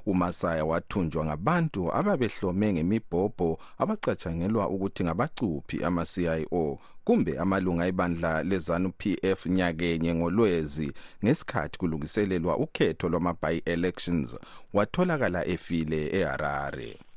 umasaya 0.06 0.64
wathunjwa 0.64 1.24
ngabantu 1.24 1.92
ababehlome 1.94 2.72
ngemibhobho 2.72 3.58
abacatshangelwa 3.78 4.68
ukuthi 4.68 5.04
ngabacuphi 5.04 5.84
ama-cio 5.84 6.78
kumbe 7.04 7.38
amalunga 7.38 7.86
ebandla 7.86 8.42
lezanu 8.42 8.92
pf 9.00 9.46
nyakenye 9.46 10.14
ngolwezi 10.14 10.92
ngesikhathi 11.24 11.78
kulungiselelwa 11.78 12.56
ukhetho 12.56 13.08
lwama-by-elections 13.08 14.38
watholakala 14.72 15.46
efile 15.46 16.00
eharare 16.18 17.07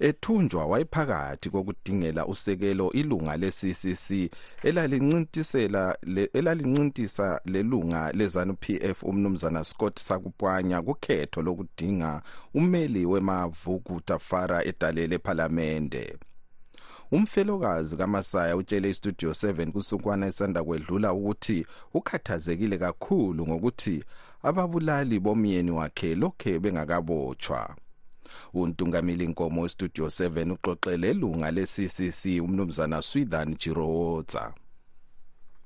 ethunjwa 0.00 0.66
wayephakathi 0.66 1.50
kokudingela 1.50 2.26
usekelo 2.26 2.92
ilunga 2.92 3.36
le-ccc 3.36 4.30
elalincintisela 4.62 5.96
elalincintisa 6.32 7.40
lelunga 7.44 8.12
lezanu 8.12 8.54
pf 8.54 9.02
umnumzana 9.02 9.64
scott 9.64 9.98
sakupwanya 9.98 10.82
kukhetho 10.82 11.42
lokudinga 11.42 12.22
umeli 12.54 13.06
wemavuku 13.06 14.00
tafara 14.00 14.64
edalele 14.64 15.14
ephalamende. 15.14 16.16
Umfelokazi 17.12 17.96
kamasaya 17.96 18.56
utshele 18.56 18.90
istudio 18.90 19.30
7 19.30 19.70
kusukwana 19.70 20.26
esanda 20.26 20.64
kwedlula 20.64 21.12
ukuthi 21.12 21.66
ukhathazekile 21.94 22.78
kakhulu 22.78 23.46
ngokuthi 23.46 24.04
ababulali 24.42 25.20
bomyeni 25.20 25.70
wakhe 25.70 26.14
lokhe 26.14 26.58
bengakabotshwa 26.58 27.76
untungameli 28.54 29.26
nkomo 29.26 29.62
westudio 29.62 30.06
7 30.06 30.52
uxoxele 30.52 31.08
elunga 31.08 31.50
le-ccc 31.50 32.40
umnumzana 32.44 33.02
swithan 33.02 33.56
jirowotsa 33.56 34.52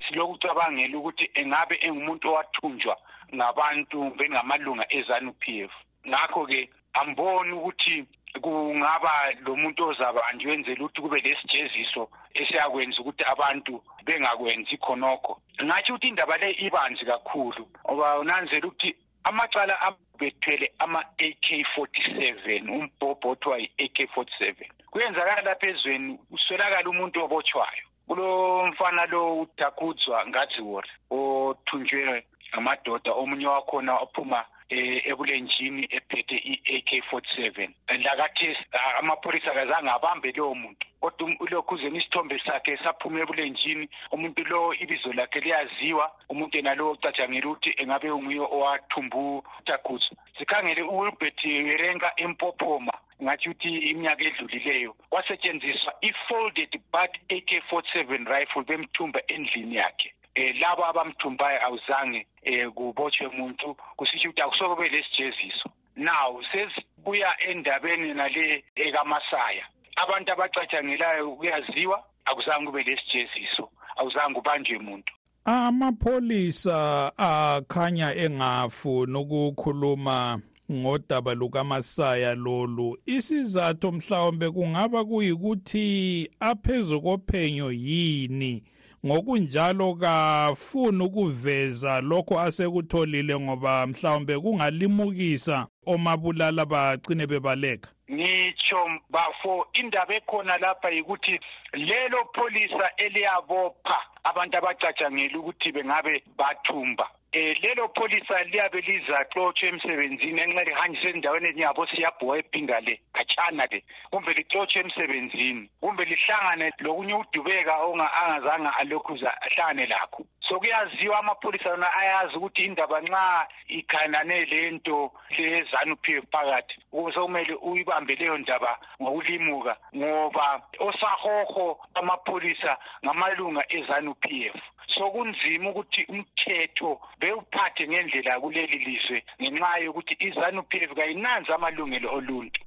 silokucabangela 0.09 0.99
ukuthi 0.99 1.31
engabe 1.35 1.79
engumuntu 1.81 2.29
owathunjwa 2.29 2.97
ngabantu 3.35 3.99
bengamalunga 4.19 4.85
ezanu 4.91 5.33
p 5.33 5.63
f. 5.65 5.73
Ngakho-ke 6.09 6.71
amboni 6.95 7.53
ukuthi 7.53 8.05
kungaba 8.43 9.13
lo 9.45 9.57
muntu 9.57 9.89
ozabanjwe 9.89 10.51
wenzela 10.51 10.85
ukuthi 10.85 11.01
kube 11.01 11.21
lesijeziso 11.21 12.09
esiyakwenza 12.35 13.01
ukuthi 13.01 13.25
abantu 13.25 13.83
bengakwenzi 14.05 14.77
khonokho. 14.79 15.41
Ngatsho 15.65 15.95
ukuthi 15.95 16.09
indaba 16.09 16.37
le 16.37 16.51
ibanzi 16.53 17.05
kakhulu 17.05 17.69
ngoba 17.85 18.19
unanzela 18.19 18.67
ukuthi 18.67 18.95
amacala 19.25 19.75
bethwele 20.21 20.73
ama-AK47 20.79 22.71
umbhobho 22.71 23.29
othiwa 23.31 23.59
yi-AK47 23.59 24.57
kuyenzakala 24.91 25.43
lapha 25.43 25.67
ezweni 25.69 26.19
uswelakala 26.31 26.91
umuntu 26.91 27.25
obotshwayo. 27.25 27.85
Kulo 28.07 28.67
mfana 28.67 29.07
lo 29.07 29.41
udakudzwa 29.41 30.27
ngadziwori 30.27 30.91
othunjwe 31.11 32.25
ngamadoda 32.51 33.13
omunye 33.13 33.47
wakhona 33.47 33.93
ophuma 34.05 34.45
ebulenjini 34.69 35.87
ephethe 35.91 36.37
i-AK47 36.37 37.71
lakathesi 38.05 38.65
amapholisa 38.99 39.51
kazange 39.51 39.91
abambe 39.91 40.33
lowo 40.33 40.55
muntu. 40.55 40.87
Kodwa 41.01 41.37
ulokhuzeni 41.41 41.99
isithombe 41.99 42.39
sakhe 42.47 42.77
saphuma 42.77 43.21
ebulenjini 43.21 43.89
umuntu 44.13 44.45
lo 44.45 44.75
ibizo 44.75 45.13
lakhe 45.13 45.41
liyaziwa 45.41 46.07
umuntu 46.29 46.57
yena 46.57 46.75
lo 46.75 46.91
ucatshangela 46.91 47.49
ukuthi 47.49 47.75
engabe 47.79 48.11
unguye 48.11 48.41
owathumba 48.41 49.43
utaguzo 49.61 50.13
sikhangele 50.39 50.83
uwilbert 50.83 51.45
werenka 51.45 52.13
empophoma 52.17 52.95
ngathi 53.23 53.49
ukuthi 53.49 53.69
iminyaka 53.91 54.25
edlulileyo 54.25 54.93
kwasetshenziswa 55.11 55.95
i-folded 56.09 56.73
but 56.93 57.13
AK47 57.29 58.27
rifle 58.33 58.65
bemthumba 58.69 59.21
endlini 59.27 59.77
yakhe 59.77 60.15
eh 60.37 60.55
labo 60.61 60.85
abamthumbayo 60.85 61.59
awuzange 61.67 62.27
eh 62.43 62.69
kubotshwe 62.77 63.27
umuntu 63.27 63.77
kusitsho 63.97 64.29
ukuthi 64.29 64.43
akusoke 64.43 64.89
lesijeziso 64.89 65.69
now 65.97 66.41
sesibuya 66.53 67.33
endabeni 67.49 68.15
nale 68.15 68.65
ekamasaya. 68.75 69.65
Abantu 69.97 70.33
abacatshangelayo 70.33 71.37
kuyaziwa 71.37 72.05
akuzange 72.25 72.67
kube 72.67 72.83
lesijeziso 72.83 73.71
awuzange 73.97 74.39
ubanjwe 74.39 74.77
umuntu. 74.77 75.13
Amapholisa 75.45 77.13
akhanya 77.17 78.15
engafuni 78.15 79.17
ukukhuluma 79.19 80.41
ngodaba 80.73 81.35
lukamasaya 81.35 82.35
lolu. 82.35 82.99
Isizathu 83.07 83.93
mhlawumbe 83.93 84.51
kungaba 84.51 85.05
kuyikuthi 85.05 86.31
aphezu 86.41 87.03
kophenyo 87.03 87.73
yini? 87.73 88.65
Ngokunjalo 89.05 89.95
kafuni 89.95 91.05
ukuveza 91.05 92.01
lokho 92.01 92.41
asekutholile 92.41 93.41
ngoba 93.41 93.87
mhlawumbe 93.87 94.39
kungalimukisa 94.39 95.67
omabulala 95.87 96.65
bagcine 96.65 97.27
bebaleka. 97.27 97.91
Ngitsho 98.11 98.91
bafo 99.11 99.67
indaba 99.73 100.15
ekhona 100.15 100.59
lapha 100.59 100.91
yikuthi 100.91 101.41
lelo 101.73 102.25
pholisa 102.35 102.91
eliyabopha 102.97 103.99
abantu 104.25 104.59
abacatshangela 104.59 105.39
ukuthi 105.39 105.73
bengabe 105.73 106.23
bathumba. 106.39 107.11
Eh 107.37 107.55
lelo 107.63 107.89
pholisa 107.95 108.45
liyabe 108.45 108.81
lizaxotshwa 108.81 109.69
emsebenzini 109.69 110.41
enxa 110.41 110.65
lihanjiswe 110.65 111.11
endaweni 111.11 111.49
enyabo 111.53 111.83
siyabhowa 111.87 112.39
ephinga 112.41 112.81
le 112.87 112.95
khatshana 113.13 113.65
le. 113.73 113.79
Kumbe 114.11 114.33
lixotshwe 114.39 114.81
emsebenzini 114.81 115.69
kumbe 115.81 116.05
lihlangane 116.11 116.73
lokunye 116.85 117.15
udubeka 117.15 117.75
angazange 118.21 118.71
alokhu 118.81 119.13
ahlangane 119.45 119.87
lakho. 119.87 120.25
So 120.49 120.61
kuyaziwa 120.61 121.19
amapholisa 121.19 121.69
yona 121.69 121.93
ayazi 121.95 122.37
ukuthi 122.37 122.65
indaba 122.65 123.01
nxa 123.01 123.47
ikhanane 123.69 124.45
lento 124.45 125.13
lezanu 125.37 125.97
p 125.97 126.17
f 126.17 126.25
phakathi 126.33 126.77
ukuze 126.93 127.21
kumele 127.21 127.55
uyibambe 127.55 128.15
leyo 128.15 128.39
ndaba 128.39 128.79
ngokulimuka 129.03 129.77
ngoba 129.97 130.63
osahoho 130.79 131.81
amapholisa 131.95 132.79
ngamalunga 133.05 133.63
ezanu 133.69 134.15
p 134.15 134.47
f. 134.55 134.61
sokunzima 134.99 135.71
ukuthi 135.71 136.05
umthetho 136.09 137.01
bewuphathe 137.21 137.89
ngendlela 137.89 138.41
kuleli 138.41 138.79
lizwe 138.79 139.23
ngenxa 139.43 139.79
yokuthi 139.85 140.15
izanu 140.27 140.63
p 140.63 140.73
f 140.89 140.95
kayinanzi 140.95 141.53
amalungelo 141.53 142.09
oluntu. 142.15 142.61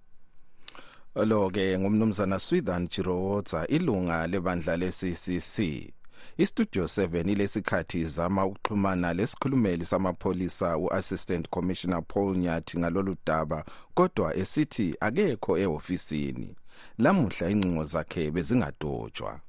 Lo 1.16 1.50
ke 1.50 1.80
ngumnumzana 1.80 2.40
swithan 2.40 2.88
jirowotsa 2.88 3.68
ilunga 3.68 4.28
lebandla 4.28 4.78
le-ccc 4.78 5.58
istudio 6.38 6.84
7 6.84 7.32
ilesikhathi 7.32 8.00
izama 8.00 8.46
ukuxhumana 8.46 9.14
lesikhulumeli 9.14 9.86
samapholisa 9.86 10.78
u-assistant 10.78 11.50
commissioner 11.50 12.04
paul 12.08 12.38
nyathi 12.38 12.80
ngalolu 12.80 13.16
daba 13.26 13.66
kodwa 13.94 14.36
esithi 14.36 14.96
akekho 15.00 15.58
ehofisini. 15.58 16.56
Lamuhla 16.98 17.50
incingo 17.50 17.84
zakhe 17.84 18.32
bezingadotshwa. 18.32 19.40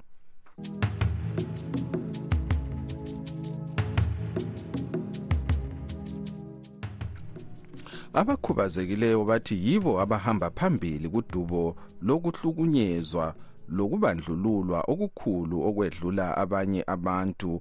Abakhubazekileyo 8.12 9.24
bathi 9.24 9.54
yibo 9.66 10.00
abahamba 10.00 10.50
phambili 10.50 11.08
kudubo 11.08 11.76
lokuhlukunyezwa 12.02 13.34
lokubandlululwa 13.76 14.80
okukhulu 14.92 15.56
okwedlula 15.68 16.26
abanye 16.42 16.82
abantu 16.94 17.60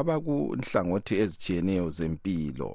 abakunhlangothi 0.00 1.14
ezitshiyeneyo 1.22 1.90
zempilo. 1.90 2.70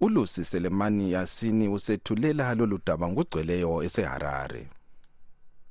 Ulusi 0.00 0.44
selemani 0.44 1.12
yasini 1.12 1.68
usethulela 1.68 2.54
lolu 2.54 2.78
daba 2.86 3.08
ngugcweleyo 3.08 3.82
eseharare. 3.86 4.62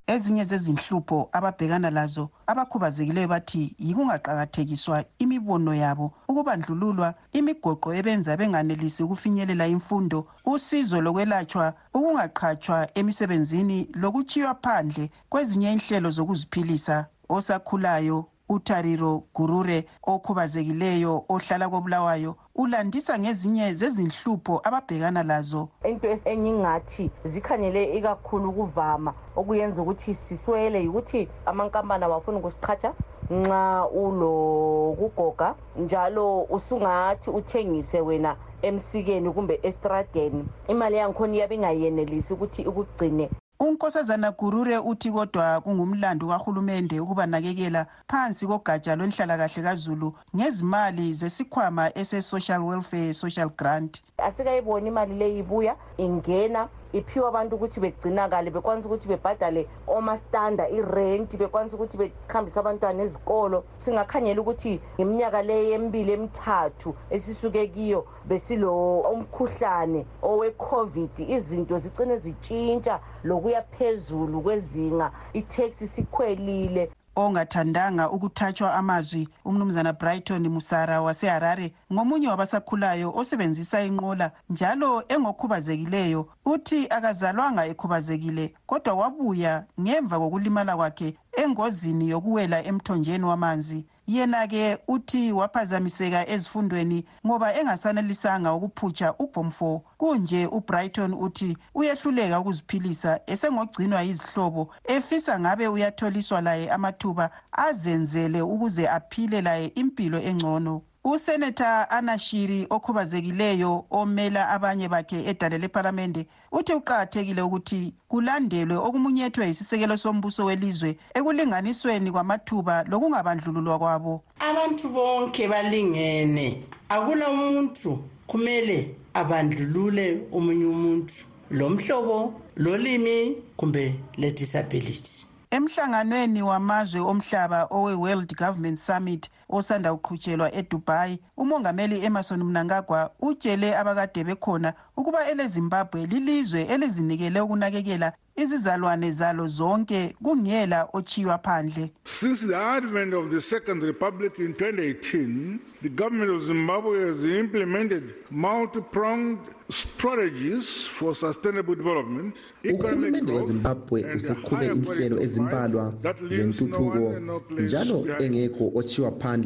Ezinye 0.07 0.43
zezinhlupho 0.45 1.29
ababhekana 1.31 1.89
lazo 1.89 2.29
abakhubazekileyo 2.47 3.27
bathi 3.27 3.75
yikungaqakathekiswa 3.79 5.03
imibono 5.19 5.73
yabo 5.75 6.13
ukubandlululwa 6.27 7.13
imigoqo 7.33 7.93
ebenza 7.93 8.37
benganelisi 8.37 9.03
ukufinyelela 9.03 9.67
imfundo 9.67 10.27
usizo 10.45 11.01
lokwelatshwa 11.01 11.73
ukungaqhatshwa 11.93 12.87
emisebenzini 12.99 13.89
lokuchiywa 14.01 14.53
phandle 14.63 15.09
kwezinye 15.29 15.71
inhlelo 15.73 16.09
zokuziphilisa 16.11 17.07
osakhulayo. 17.29 18.32
Utariro 18.53 19.23
gurure 19.35 19.85
okhubazekileyo 20.03 21.25
ohlala 21.29 21.69
kobulawayo 21.69 22.35
ulandisa 22.55 23.19
ngezinye 23.19 23.73
zezinhlupho 23.73 24.61
ababhekana 24.63 25.23
lazo. 25.23 25.69
Into 25.83 26.07
engingathi 26.25 27.11
zikhanyele 27.25 27.83
ikakhulu 27.97 28.49
ukuvama 28.49 29.13
okuyenza 29.35 29.81
ukuthi 29.81 30.13
siswele 30.13 30.81
yikuthi 30.81 31.27
amankampani 31.45 32.03
awafuni 32.03 32.37
ukusiqhatsha 32.37 32.93
nxa 33.31 33.87
ulokugoga 33.89 35.55
njalo 35.79 36.43
usungathi 36.43 37.29
uthengise 37.29 38.01
wena 38.01 38.35
emsikeni 38.61 39.31
kumbe 39.31 39.59
estradeni. 39.63 40.45
Imali 40.67 40.95
yangikhona 40.97 41.35
iyabe 41.35 41.55
ingayenelisi 41.55 42.33
ukuthi 42.33 42.61
ikugcine 42.61 43.29
unkosazana 43.63 44.31
gurure 44.31 44.77
uthi 44.77 45.11
kodwa 45.11 45.61
kungumlando 45.61 46.27
kahulumende 46.27 46.99
ukubanakekela 46.99 47.85
phansi 48.11 48.47
kogatsha 48.47 48.95
lwenhlalakahle 48.95 49.63
kazulu 49.63 50.13
ngezimali 50.35 51.13
zesikhwama 51.13 51.91
ese-social 51.97 52.61
welfare 52.61 53.13
social 53.13 53.49
grant. 53.57 54.01
Asikayiboni 54.17 54.87
imali 54.87 55.15
leyi 55.15 55.39
ibuya 55.39 55.75
ingena 55.97 56.67
iphiwa 56.93 57.27
abantu 57.29 57.55
ukuthi 57.55 57.79
begcinakale 57.79 58.49
bekwanisa 58.51 58.87
ukuthi 58.87 59.07
bebhadale 59.07 59.67
omastanda 59.87 60.69
irenti 60.69 61.37
bekwanisa 61.37 61.75
ukuthi 61.75 61.97
behambise 61.97 62.59
abantwana 62.59 63.03
ezikolo. 63.03 63.63
Singakhanyela 63.77 64.41
ukuthi 64.41 64.79
ngeminyaka 64.95 65.41
leyi 65.41 65.71
emibili 65.75 66.11
emithathu 66.17 66.95
esisuke 67.09 67.67
kiyo 67.67 68.05
besilo 68.29 68.99
umkhuhlane 69.13 70.05
owe-covid 70.29 71.15
izinto 71.35 71.75
zicine 71.79 72.17
zitshintsha 72.23 72.99
lokuya 73.23 73.61
phezulu 73.61 74.41
kwezinga 74.41 75.11
itaxi 75.33 75.87
sikhwelile. 75.87 76.91
Ongathandanga 77.15 78.09
ukuthatshwa 78.09 78.73
amazwi 78.73 79.27
umnumzana 79.45 79.93
brighton 79.93 80.47
musara 80.49 81.01
waseharare 81.01 81.73
ngomunye 81.93 82.27
wabasakhulayo 82.27 83.13
osebenzisa 83.15 83.81
inqola 83.83 84.31
njalo 84.49 85.03
engokhubazekileyo 85.13 86.29
uthi 86.45 86.87
akazalwanga 86.89 87.65
ekhubazekile 87.71 88.53
kodwa 88.65 88.93
wabuya 88.93 89.53
ngemva 89.81 90.19
kokulimala 90.19 90.75
kwakhe 90.75 91.17
engozini 91.41 92.09
yokuwela 92.09 92.63
emthonjeni 92.69 93.25
wamanzi. 93.25 93.85
Yena-ke 94.07 94.77
uthi 94.87 95.31
waphazamiseka 95.31 96.27
ezifundweni 96.33 97.05
ngoba 97.25 97.55
engasanelisanga 97.59 98.53
ukuphutsha 98.53 99.13
uform 99.23 99.49
4 99.59 99.79
kunje 99.97 100.45
ubrighton 100.45 101.13
uthi 101.13 101.57
uyehluleka 101.75 102.39
ukuziphilisa 102.39 103.19
esengogcinwa 103.27 104.01
yizihlobo 104.01 104.73
efisa 104.83 105.39
ngabe 105.39 105.67
uyatholiswa 105.67 106.41
laye 106.41 106.71
amathuba 106.71 107.29
azenzele 107.51 108.41
ukuze 108.41 108.89
aphile 108.89 109.41
laye 109.41 109.67
impilo 109.67 110.19
engcono. 110.21 110.81
Useneta 111.03 111.89
anashiri 111.89 112.67
okhubazekileyo 112.69 113.85
omela 113.91 114.49
abanye 114.49 114.87
bakhe 114.87 115.17
edale 115.29 115.57
lephalamende 115.57 116.27
uthi 116.51 116.73
kuqakathekile 116.73 117.41
ukuthi 117.41 117.93
kulandelwe 118.07 118.77
okumunyethwe 118.77 119.47
yisisekelo 119.47 119.97
sombuso 119.97 120.45
welizwe 120.45 120.97
ekulinganisweni 121.17 122.11
kwamathuba 122.11 122.83
lokungabandlululwa 122.89 123.79
kwabo. 123.79 124.23
Abantu 124.39 124.89
bonke 124.95 125.47
balingene. 125.47 126.63
Akula 126.89 127.27
muntu 127.29 127.99
kumele 128.27 128.95
abandlulule 129.13 130.05
omunye 130.31 130.65
umuntu 130.65 131.15
lo 131.51 131.69
mhlobo 131.69 132.33
lolimi 132.55 133.35
kumbe 133.57 133.83
le-disability 134.17 135.33
emhlanganweni 135.53 136.41
wamazwe 136.41 136.99
omhlaba 136.99 137.67
owe-world 137.69 138.35
government 138.35 138.79
summit 138.79 139.29
osanda 139.55 139.93
kuqhutshelwa 139.93 140.53
edubai 140.55 141.19
umongameli 141.37 142.05
emerson 142.05 142.43
mnangagwa 142.43 143.11
utshele 143.21 143.77
abakade 143.77 144.23
bekhona 144.23 144.73
ukuba 144.97 145.27
elezimbabwe 145.31 146.05
lilizwe 146.05 146.61
elizinikele 146.73 147.41
ukunakekela 147.41 148.13
izizalwane 148.35 149.11
zalo 149.11 149.47
zonke 149.47 150.15
kungela 150.23 150.87
ochiywa 150.93 151.37
phandle. 151.37 151.91
Since 152.03 152.47
the 152.47 152.55
advent 152.55 153.13
of 153.13 153.29
the 153.29 153.41
second 153.41 153.83
republic 153.83 154.39
in 154.39 154.53
2018 154.53 155.59
the 155.81 155.89
government 155.89 156.31
of 156.31 156.41
zimbabwe 156.41 157.07
has 157.07 157.23
implemented 157.23 158.03
multi-pronged 158.31 159.39
strategies 159.69 160.87
for 160.87 161.15
sustainable 161.15 161.75
development 161.75 162.35
uhulumende 162.73 163.31
wezimbabwe 163.31 164.05
useqhube 164.15 164.65
inhlelo 164.65 165.21
ezimbalwa 165.21 165.93
zentuthuko 166.29 167.13
njalo 167.59 168.05
engekho 168.19 168.71
ochiwa 168.75 169.11
phandle. 169.11 169.42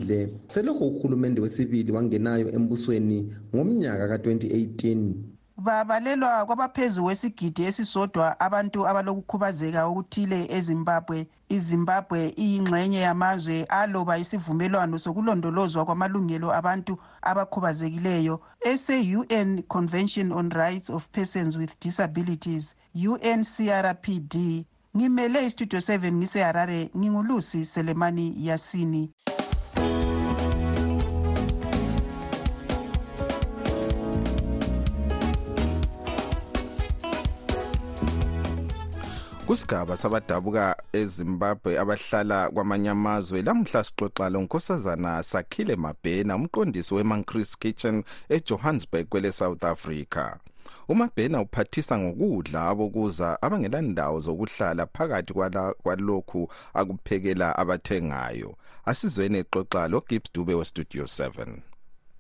Selokho 0.48 0.88
uhulumende 0.88 1.42
wesibili 1.42 1.92
wangenayo 1.92 2.48
embusweni 2.58 3.18
ngomnyaka 3.56 4.08
ka-2018 4.08 5.14
babalelwa 5.58 6.46
kwabaphezu 6.46 7.04
kwesigidi 7.04 7.62
esisodwa 7.70 8.40
abantu 8.40 8.80
abalokukhubazeka 8.90 9.82
okuthile 9.90 10.40
ezimbabwe. 10.58 11.28
Izimbabwe 11.56 12.20
iyingxenye 12.44 13.00
yamazwe 13.08 13.58
aloba 13.80 14.14
isivumelwano 14.24 14.96
sokulondolozwa 15.04 15.86
kwamalungelo 15.88 16.48
abantu 16.60 16.94
abakhubazekileyo 17.30 18.36
ese-un 18.72 19.50
convention 19.74 20.28
on 20.40 20.48
rights 20.52 20.90
of 20.90 21.08
persons 21.16 21.58
with 21.58 21.74
disabilities 21.86 22.76
uncrpd 22.94 24.36
ngimele 24.96 25.46
istudio 25.46 25.80
7 25.80 26.12
ngiseharare 26.12 26.90
ngingulusi 26.98 27.66
selemani 27.66 28.26
yasini. 28.48 29.12
Kusigaba 39.48 39.98
sabadabuka 39.98 40.76
ezimbabwe 40.94 41.80
abahlala 41.80 42.50
kwamanye 42.50 42.90
amazwe 42.90 43.42
lamhla 43.42 43.84
sixoxa 43.84 44.30
lo 44.30 44.42
nkosazana 44.42 45.24
sakhile 45.24 45.76
mabhena 45.76 46.36
umqondisi 46.36 46.94
we-mancris 46.96 47.58
kitchen 47.58 48.04
ejohannesburg 48.30 49.06
kwele-south 49.08 49.64
africa. 49.64 50.24
Umabhena 50.90 51.42
uphathisa 51.42 51.98
ngokudla 51.98 52.68
abokuza 52.70 53.42
abangelandawo 53.42 54.20
zokuhlala 54.20 54.86
phakathi 54.86 55.34
kwalokhu 55.84 56.50
akuphekela 56.74 57.58
abathengayo. 57.58 58.56
Asizweni 58.86 59.38
exoxa 59.38 59.88
logibbs 59.88 60.34
dube 60.34 60.54
westudio 60.54 61.04
7 61.04 61.48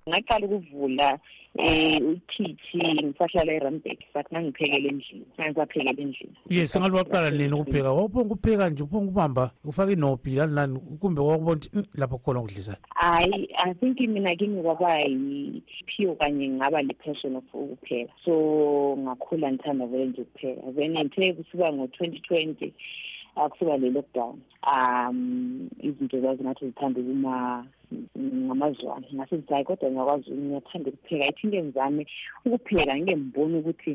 ngaqala 0.09 0.45
ukuvula 0.47 1.19
um 1.55 2.07
uthithi 2.13 2.77
ngisahlala 2.77 3.53
eramberg 3.53 3.99
but 4.13 4.25
ngangiphekela 4.31 4.87
endlini 4.89 5.25
ngangisaphekela 5.39 5.91
endlini. 5.91 6.35
Yes 6.49 6.77
ngabe 6.77 6.97
waqala 6.97 7.31
nini 7.31 7.53
ukupheka 7.53 7.91
wawuphonga 7.91 8.33
ukupheka 8.33 8.69
nje 8.69 8.83
uphonga 8.83 9.05
ukubamba 9.05 9.51
ufake 9.65 9.93
inobhi 9.93 10.35
lani 10.35 10.53
lani 10.53 10.79
kumbe 10.99 11.21
wakubona 11.21 11.57
ukuthi 11.57 11.69
lapho 11.95 12.17
khona 12.17 12.39
okudlisayo 12.39 12.77
hayi 12.95 13.49
i 13.65 13.73
think 13.73 13.99
mina 13.99 14.35
kimi 14.35 14.61
kwaba 14.61 14.99
yiphiwo 14.99 16.15
kanye 16.15 16.49
ngaba 16.49 16.81
le-passion 16.81 17.35
of 17.35 17.43
ukupheka. 17.53 18.13
So 18.25 18.97
ngakhula 18.99 19.51
ngithanda 19.51 19.85
vele 19.85 20.05
nje 20.05 20.21
ukupheka. 20.21 20.71
Then 20.75 20.93
ngithe 20.93 21.33
kusuka 21.33 21.73
ngo-twenty 21.73 22.19
twenty 22.19 22.73
akusuka 23.45 23.77
le 23.77 23.89
lockdown 23.89 24.35
um 24.73 25.69
izinto 25.79 26.19
zazingathi 26.21 26.65
zithanda 26.65 26.99
ukuma 27.01 27.65
ngamazwane 28.17 29.07
ngase 29.13 29.35
ngithi 29.35 29.53
hayi 29.53 29.65
kodwa 29.65 29.89
ngiyakwazi 29.91 30.31
ngiyathanda 30.31 30.89
ukupheka. 30.89 31.29
Ithi 31.29 31.43
into 31.47 31.57
engizame 31.57 32.03
ukupheka 32.45 32.93
ngike 32.97 33.15
ngibone 33.17 33.55
ukuthi 33.59 33.93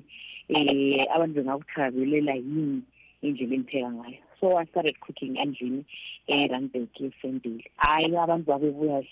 um 0.54 1.00
abantu 1.14 1.34
bengakuthakazelela 1.34 2.34
yini 2.34 2.82
indlela 3.22 3.54
engipheka 3.54 3.90
ngayo. 3.92 4.20
So 4.42 4.56
i 4.58 4.66
started 4.66 4.98
cooking 5.00 5.36
endlini 5.38 5.84
e-randburg 6.26 6.88
esendile 7.00 7.64
hhayi 7.76 8.16
abantu 8.16 8.46
babebuya 8.50 9.02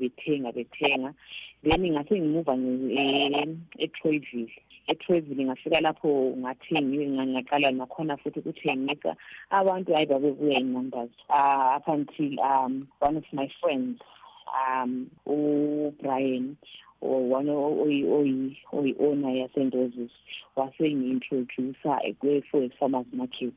bethenga 0.00 0.52
bethenga. 0.52 1.14
Then 1.62 1.92
ngase 1.92 2.16
ngimuva 2.20 2.54
etroyville 3.78 4.52
etroyville 4.88 5.44
ngafika 5.44 5.80
lapho 5.80 6.34
ngathengiwe 6.36 7.06
ngaqala 7.08 7.70
nakhona 7.70 8.16
futhi 8.16 8.38
ukuthengisa 8.40 9.16
abantu 9.50 9.94
hayi 9.94 10.06
babebuya 10.06 10.58
in-numbers 10.60 11.10
uh, 11.28 11.76
up 11.76 11.88
until 11.88 12.40
um 12.40 12.88
one 13.00 13.16
of 13.16 13.24
my 13.32 13.48
friends 13.60 14.00
um 14.56 15.10
ubrian 15.26 16.56
one 17.02 17.48
oyi-owner 18.72 19.34
yasendozis 19.36 20.10
wasengi-introducer 20.56 21.98
kwe-for 22.20 22.68
farmers 22.78 23.06
market. 23.12 23.54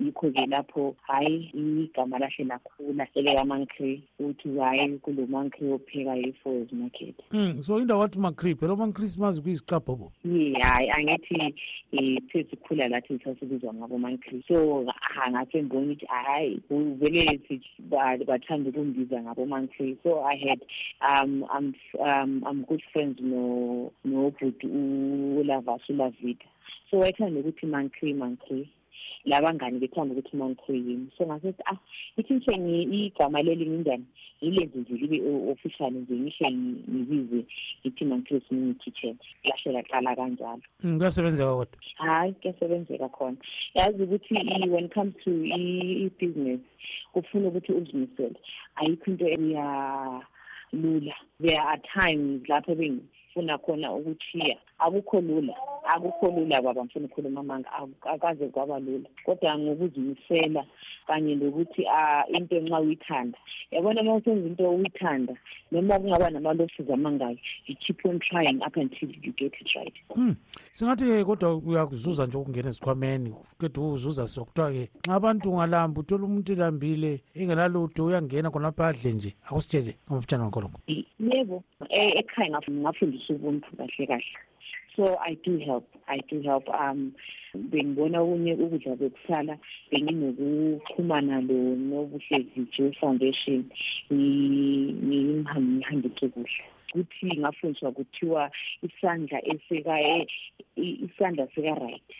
Yikho-ke 0.00 0.46
lapho 0.46 0.96
hhayi 1.06 1.50
igama 1.54 2.18
lahle 2.18 2.44
lakhula 2.44 3.06
elekamankrey 3.14 4.02
ukuthi 4.20 4.48
hhayi 4.58 4.98
kulo 4.98 5.26
mankrey 5.26 5.72
opheka 5.72 6.16
i-forest 6.16 6.72
market. 6.72 7.14
Mm, 7.32 7.62
so 7.62 7.80
indawo 7.80 8.00
wathi 8.00 8.18
umancrey 8.18 8.54
phela 8.54 8.74
umancrey 8.74 9.08
simazi 9.08 9.42
kuyisikabho 9.42 9.96
bo 9.96 10.12
ye 10.24 10.54
hhayi 10.54 10.90
angithi 10.90 11.54
um 11.92 12.18
phe 12.28 12.44
sikhula 12.50 12.88
lathi 12.88 13.18
sasibizwa 13.24 13.74
ngabo 13.74 13.98
mancrey 13.98 14.42
so 14.48 14.84
ngathi 15.30 15.62
ngibona 15.62 15.92
ukuthi 15.92 16.06
hhayi 16.06 16.60
vele 16.70 17.40
bathanda 18.26 18.70
ukungibiza 18.70 19.22
ngabo 19.22 19.46
mancrey 19.46 19.96
so 20.02 20.24
i 20.24 20.36
had 20.36 20.60
um 21.10 21.44
i'm 21.50 21.74
um 21.98 22.44
i'm 22.46 22.64
good 22.64 22.82
friends 22.92 23.20
no 23.20 23.90
nobhuti 24.04 24.66
ulavas 25.40 25.88
ulavita 25.88 26.46
so 26.90 26.98
wayethanda 26.98 27.40
ukuthi 27.40 27.66
mancrey 27.66 28.14
mancrey 28.14 28.68
labangani 29.28 29.78
bethanda 29.78 30.14
ukuthi 30.14 30.36
mancrey 30.36 30.80
yini 30.86 31.08
so 31.18 31.26
ngasithi 31.26 31.62
ah 31.66 31.78
ithi 32.16 32.34
ngishe 32.34 32.54
igama 33.06 33.42
leli 33.42 33.66
ngingani 33.66 34.06
yilenzi 34.40 34.78
nje 34.78 34.94
libe 34.94 35.18
official 35.52 35.92
nje 35.92 36.14
ngisho 36.14 36.50
ngibize 36.50 37.44
ngithi 37.80 38.04
mancrey 38.04 38.40
smini 38.48 38.74
kitchen 38.74 39.16
lahle 39.44 39.72
laqala 39.72 40.16
kanjalo. 40.16 40.62
Kuyasebenzeka 40.98 41.54
kodwa? 41.54 41.78
Hhayi 41.96 42.32
kuyasebenzeka 42.32 43.08
khona. 43.08 43.36
Yazi 43.74 44.02
ukuthi 44.02 44.34
when 44.70 44.84
it 44.84 44.94
comes 44.94 45.14
to 45.24 45.30
i-business 45.30 46.60
kufuna 47.12 47.48
ukuthi 47.48 47.72
uzimisele. 47.72 48.36
Ayikho 48.76 49.10
into 49.10 49.24
eyalula. 49.24 51.14
There 51.40 51.60
are 51.60 51.80
times 51.94 52.48
lapho 52.48 52.74
bengifuna 52.74 53.58
khona 53.58 53.92
ukuthiya. 53.92 54.56
Akukho 54.78 55.20
lula. 55.20 55.54
Akukho 55.94 56.26
lula 56.30 56.62
baba 56.62 56.84
ngifuna 56.84 57.06
ukukhuluma 57.06 57.40
amanga 57.40 57.68
akaze 58.14 58.48
kwaba 58.48 58.78
lula. 58.78 59.08
Kodwa 59.24 59.58
ngokuzimisela 59.58 60.64
kanye 61.06 61.34
nokuthi 61.34 61.82
um 61.82 62.36
into 62.36 62.60
nxa 62.60 62.80
uyithanda. 62.80 63.38
Yabona 63.70 64.00
uma 64.02 64.14
usenza 64.14 64.46
into 64.46 64.70
uyithanda 64.70 65.34
noma 65.72 65.98
kungaba 65.98 66.30
nama-losses 66.30 66.90
amangayo 66.90 67.38
you 67.66 67.74
keep 67.76 68.04
on 68.06 68.18
trying 68.20 68.60
up 68.66 68.76
until 68.76 69.08
you 69.22 69.32
get 69.32 69.52
it 69.60 69.68
right. 69.76 69.92
Hmm. 70.14 70.34
singathi-ke 70.72 71.24
kodwa 71.24 71.56
uyakuzuza 71.56 72.26
nje 72.26 72.36
ukungena 72.36 72.68
ezikhwameni 72.68 73.34
kedwa 73.60 73.92
uzuza 73.92 74.26
sokuthiwa-ke 74.26 74.90
nxa 75.04 75.14
abantu 75.14 75.50
ungalamba 75.50 76.00
uthola 76.00 76.24
umuntu 76.24 76.52
elambile 76.52 77.20
engelalutho 77.34 78.04
uyangena 78.04 78.50
khonapha 78.50 78.88
adle 78.88 79.12
nje 79.12 79.36
akusitshele 79.46 79.96
ngomfutshana 80.10 80.42
wankolonkolo 80.42 80.84
yebo 81.20 81.62
ekhaya 82.20 82.50
ngafundisa 82.80 83.34
ubuntu 83.34 83.76
kahle 83.76 84.06
kahle 84.06 84.47
so 84.98 85.16
i 85.18 85.34
do 85.44 85.58
help. 85.64 85.86
I 86.08 86.18
do 86.28 86.42
help 86.42 86.68
um 86.68 87.12
bengibona 87.54 88.20
okunye 88.20 88.54
ukudla 88.54 88.96
bekusala 88.96 89.58
benginokuxhumana 89.90 91.40
lo 91.48 91.58
nobuhlezi 91.88 92.66
Joe 92.74 92.92
Foundation 93.00 93.64
ngihambise 94.12 96.28
kudla 96.28 96.64
kuthi 96.92 97.38
ngafundiswa 97.38 97.92
kuthiwa 97.92 98.50
isandla 98.82 99.38
esika 99.52 99.94
isandla 100.76 101.46
sika 101.54 101.74
right 101.74 102.10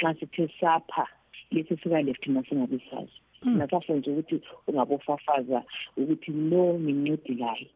xa 0.00 0.14
sithe 0.18 0.48
sapha 0.60 1.06
lesi 1.52 1.76
sika 1.76 2.02
left 2.02 2.26
masingabe 2.26 2.80
sazi. 2.90 3.20
Nasafundisa 3.44 4.10
ukuthi 4.10 4.40
ungabofafaza 4.66 5.62
ukuthi 5.96 6.30
no 6.30 6.74
ngincedilayo. 6.74 7.66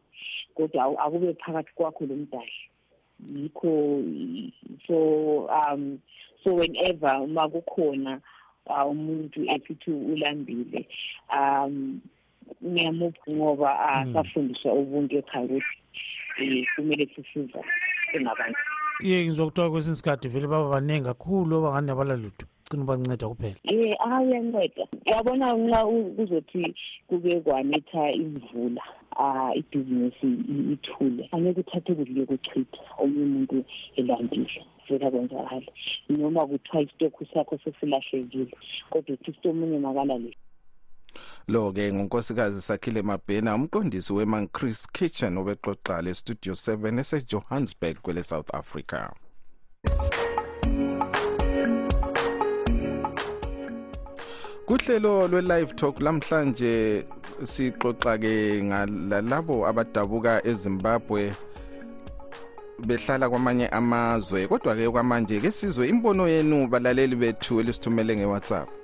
Kodwa 0.55 0.99
akube 0.99 1.33
phakathi 1.33 1.71
kwakho 1.75 2.05
lo 2.05 2.15
mdali. 2.15 2.70
Yikho 3.35 4.03
so 4.87 4.97
um 5.47 5.99
so 6.43 6.53
whenever 6.55 7.21
uma 7.21 7.49
kukhona 7.49 8.21
umuntu 8.85 9.39
esithi 9.51 9.91
ulambile 9.91 10.87
um 11.33 12.01
ngiyamupha 12.63 13.31
ngoba 13.31 13.69
asafundiswa 13.79 14.73
ubuntu 14.73 15.17
ekhaya 15.17 15.45
ukuthi 15.45 16.67
kumele 16.75 17.05
sisiza 17.15 17.63
singabantu. 18.11 18.59
Ye 19.01 19.25
ngizokuthiwa 19.25 19.71
kwesinye 19.71 19.93
isikhathi 19.93 20.27
vele 20.27 20.47
baba 20.47 20.69
baningi 20.69 21.05
kakhulu 21.05 21.57
abangani 21.57 21.91
abalalutho 21.91 22.45
cina 22.69 22.83
ubanceda 22.83 23.27
kuphela. 23.27 23.55
Ye 23.63 23.97
ayanceda 24.09 24.83
yabona 25.05 25.53
nxa 25.53 25.81
kuzothi 26.15 26.75
kuke 27.07 27.39
kwanetha 27.41 28.11
imvula. 28.11 28.83
Um 29.21 29.51
ibhizinesi 29.59 30.27
ithule 30.73 31.29
angeke 31.31 31.59
uthathe 31.59 31.95
kudle 31.95 32.25
kuchitha 32.25 32.81
omunye 32.97 33.23
umuntu 33.25 33.57
elambile 33.95 34.61
vele 34.87 35.11
kwenzakala 35.11 35.71
noma 36.09 36.47
kuthiwa 36.49 36.83
isitokhu 36.83 37.25
sakho 37.33 37.59
sesilahlekile 37.63 38.53
kodwa 38.89 39.13
uthi 39.15 39.33
sitomunye 39.33 39.79
makalaleli 39.79 40.37
lo-ke 41.47 41.93
ngunkosikazi 41.93 42.61
sakhile 42.61 43.01
mabhena 43.01 43.55
umqondisi 43.55 44.13
we-mancris 44.13 44.87
kitchen 44.91 45.37
obexoxa 45.37 46.01
le-studio 46.01 46.53
7 46.53 46.99
esejohannesburg 46.99 47.97
kwele 48.01 48.23
south 48.23 48.55
africa. 48.55 48.99
Kuhlelo 54.71 55.27
lwe-live 55.27 55.73
talk 55.75 55.99
lamhlanje 55.99 57.03
sixoxa-ke 57.43 58.63
ngalabo 58.63 59.67
abadabuka 59.67 60.39
ezimbabwe 60.47 61.33
behlala 62.87 63.29
kwamanye 63.29 63.67
amazwe. 63.67 64.47
Kodwa-ke 64.47 64.89
kwamanje 64.89 65.39
ke 65.43 65.51
sizwe 65.51 65.89
imbono 65.89 66.27
yenu 66.27 66.67
balaleli 66.67 67.15
bethu 67.15 67.59
elisithumele 67.59 68.15
ngewhatsapp 68.15 68.80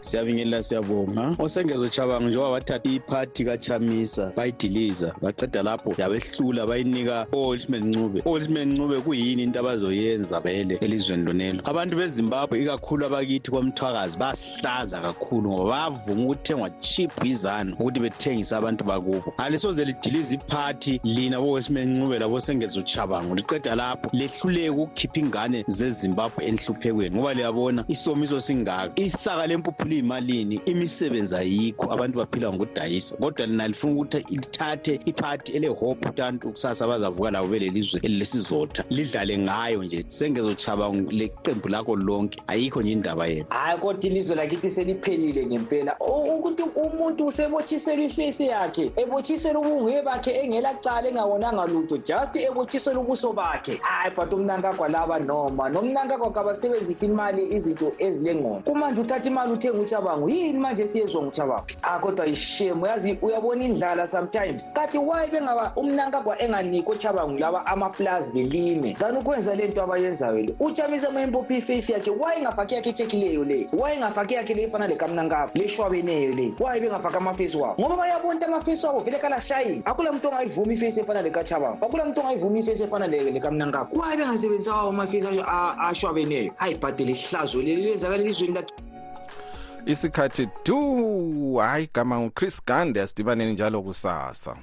siyabingelela 0.00 0.62
siyabonga. 0.62 1.36
Osengezochabanga 1.38 2.28
njengoba 2.28 2.50
bathatha 2.50 2.90
iphathi 2.90 3.44
kachamisa 3.44 4.32
bayidiliza 4.36 5.14
baqeda 5.22 5.62
lapho 5.62 5.94
yabehlula 5.98 6.66
bayinika 6.66 7.26
o-olisman 7.32 7.88
ncube. 7.88 8.22
O-olisman 8.24 8.72
ncube 8.72 9.00
kuyini 9.00 9.42
into 9.42 9.60
abazoyenza 9.60 10.40
vele 10.40 10.78
elizweni 10.80 11.24
lonelo? 11.24 11.60
Abantu 11.64 11.96
bezimbabwe 11.96 12.62
ikakhulu 12.62 13.06
abakithi 13.06 13.50
kwamthwakazi 13.50 14.18
basihlaza 14.18 15.00
kakhulu 15.00 15.50
ngoba 15.50 15.70
bayavuma 15.70 16.24
ukuthengwa 16.24 16.70
chip 16.70 17.12
yizanu 17.24 17.72
ukuthi 17.78 18.00
bethengise 18.00 18.56
abantu 18.56 18.84
bakubo. 18.84 19.34
Alisoze 19.38 19.84
lidilize 19.84 20.34
iphathi 20.34 21.00
lina 21.04 21.40
bo-olisman 21.40 21.88
ncube 21.98 22.18
labosengezochabanga 22.18 23.34
liqeda 23.34 23.74
lapho 23.74 24.10
lehluleke 24.12 24.70
ukukhipha 24.70 25.20
ingane 25.20 25.64
zezimbabwe 25.66 26.44
enhluphekweni. 26.46 27.16
Ngoba 27.16 27.34
liyabona 27.34 27.84
isomiso 27.88 28.40
singaka 28.40 28.92
isaka 29.00 29.46
lempuphu 29.46 29.87
liyimalini 29.88 30.60
imisebenzi 30.66 31.36
ayikho 31.36 31.92
abantu 31.92 32.18
baphila 32.18 32.52
ngokudayisa. 32.52 33.16
Kodwa 33.16 33.46
lina 33.46 33.68
lifuna 33.68 33.92
ukuthi 33.92 34.24
lithathe 34.28 35.00
iphathi 35.04 35.52
elehope 35.52 36.08
utantu 36.08 36.50
kusasa 36.50 36.86
bazavuka 36.86 37.30
labo 37.30 37.48
belelizwe 37.48 38.00
elilesizotha 38.02 38.84
lidlale 38.90 39.38
ngayo 39.38 39.84
nje. 39.84 40.04
Sengezochaba 40.06 40.88
leqembu 41.10 41.68
lakho 41.68 41.96
lonke 41.96 42.42
ayikho 42.46 42.82
nje 42.82 42.92
indaba 42.92 43.26
yenu 43.26 43.46
hayi 43.48 43.78
kodwa 43.78 44.10
ilizwe 44.10 44.36
lakithi 44.36 44.70
seliphelile 44.70 45.46
ngempela. 45.46 45.96
Ukuthi 46.36 46.62
umuntu 46.62 47.26
usebotshiselwa 47.26 48.04
ifesi 48.04 48.46
yakhe 48.46 48.92
ebotshiselwa 48.96 49.60
ubunguye 49.60 50.02
bakhe 50.02 50.30
engelacala 50.30 51.08
engawonanga 51.08 51.66
lutho 51.66 51.96
just 51.96 52.36
ebotshiselwa 52.36 53.02
ubuso 53.02 53.32
bakhe. 53.32 53.80
Hayi 53.82 54.14
but 54.16 54.32
umnankagwa 54.32 54.88
laba 54.88 55.18
noma 55.18 55.68
nomnankagwa 55.68 56.32
kabasebenzisa 56.32 57.06
imali 57.06 57.42
izinto 57.54 57.92
ezilengqondo. 57.98 58.62
Kumanje 58.64 59.00
uthatha 59.00 59.28
imali 59.28 59.52
nguchabango 59.78 60.28
yini 60.28 60.58
manje 60.58 60.86
siyezwa 60.86 61.22
nguchabango 61.22 61.66
ah 61.82 61.98
kodwa 61.98 62.26
ishemu 62.26 62.86
yazi 62.86 63.18
uyabona 63.22 63.64
indlala 63.64 64.06
sometimes. 64.06 64.72
Kati 64.72 64.98
why 64.98 65.26
bengaba 65.32 65.72
umnankagwa 65.76 66.42
enganiki 66.42 66.90
ochabangu 66.90 67.38
laba 67.38 67.66
amapulazi 67.66 68.32
belime? 68.32 68.94
Than 68.98 69.16
ukwenza 69.16 69.54
le 69.54 69.68
nto 69.68 69.82
abayenzayo 69.82 70.38
le 70.42 70.54
utshamisa 70.60 71.10
mayempophi 71.10 71.56
iface 71.56 71.92
yakhe 71.92 72.10
why 72.10 72.38
ingafaki 72.38 72.74
yakhe 72.74 72.90
echekileyo 72.90 73.44
le? 73.44 73.68
Why 73.72 73.94
ingafaki 73.96 74.34
yakhe 74.34 74.54
le 74.54 74.62
efana 74.62 74.86
lekamnankabo 74.86 75.50
leshwabeneyo 75.54 76.32
le? 76.32 76.54
Why 76.60 76.80
bengafaki 76.80 77.16
amafesi 77.16 77.56
wabo? 77.56 77.74
Ngoba 77.82 77.96
bayabona 77.96 78.38
ukuthi 78.38 78.44
amafesi 78.44 78.86
wabo 78.86 79.00
vele 79.00 79.18
kalashayini 79.18 79.82
akula 79.84 80.12
muntu 80.12 80.28
ongayivumi 80.28 80.74
ifesi 80.74 81.00
efana 81.00 81.22
lekachabangu 81.22 81.84
akula 81.84 82.04
muntu 82.04 82.20
ongayivumi 82.20 82.60
ifesi 82.60 82.82
efana 82.82 83.06
lekamnankabo 83.06 83.90
why 84.00 84.16
bengasebenzisa 84.16 84.74
wawo 84.74 84.88
amafesi 84.90 85.26
ashwabeneyo 85.80 86.52
ayibhadele 86.58 87.12
ihlazo 87.12 87.62
leli 87.62 87.82
lezakale 87.82 88.22
elizweni 88.22 88.54
lakhe 88.54 88.74
isikhathi 89.88 90.48
du 90.64 91.56
hayi 91.56 91.88
gama 91.94 92.20
nguchris 92.20 92.64
gande 92.66 93.02
asidibaneni 93.02 93.52
njalo 93.52 93.82
kusasa 93.82 94.56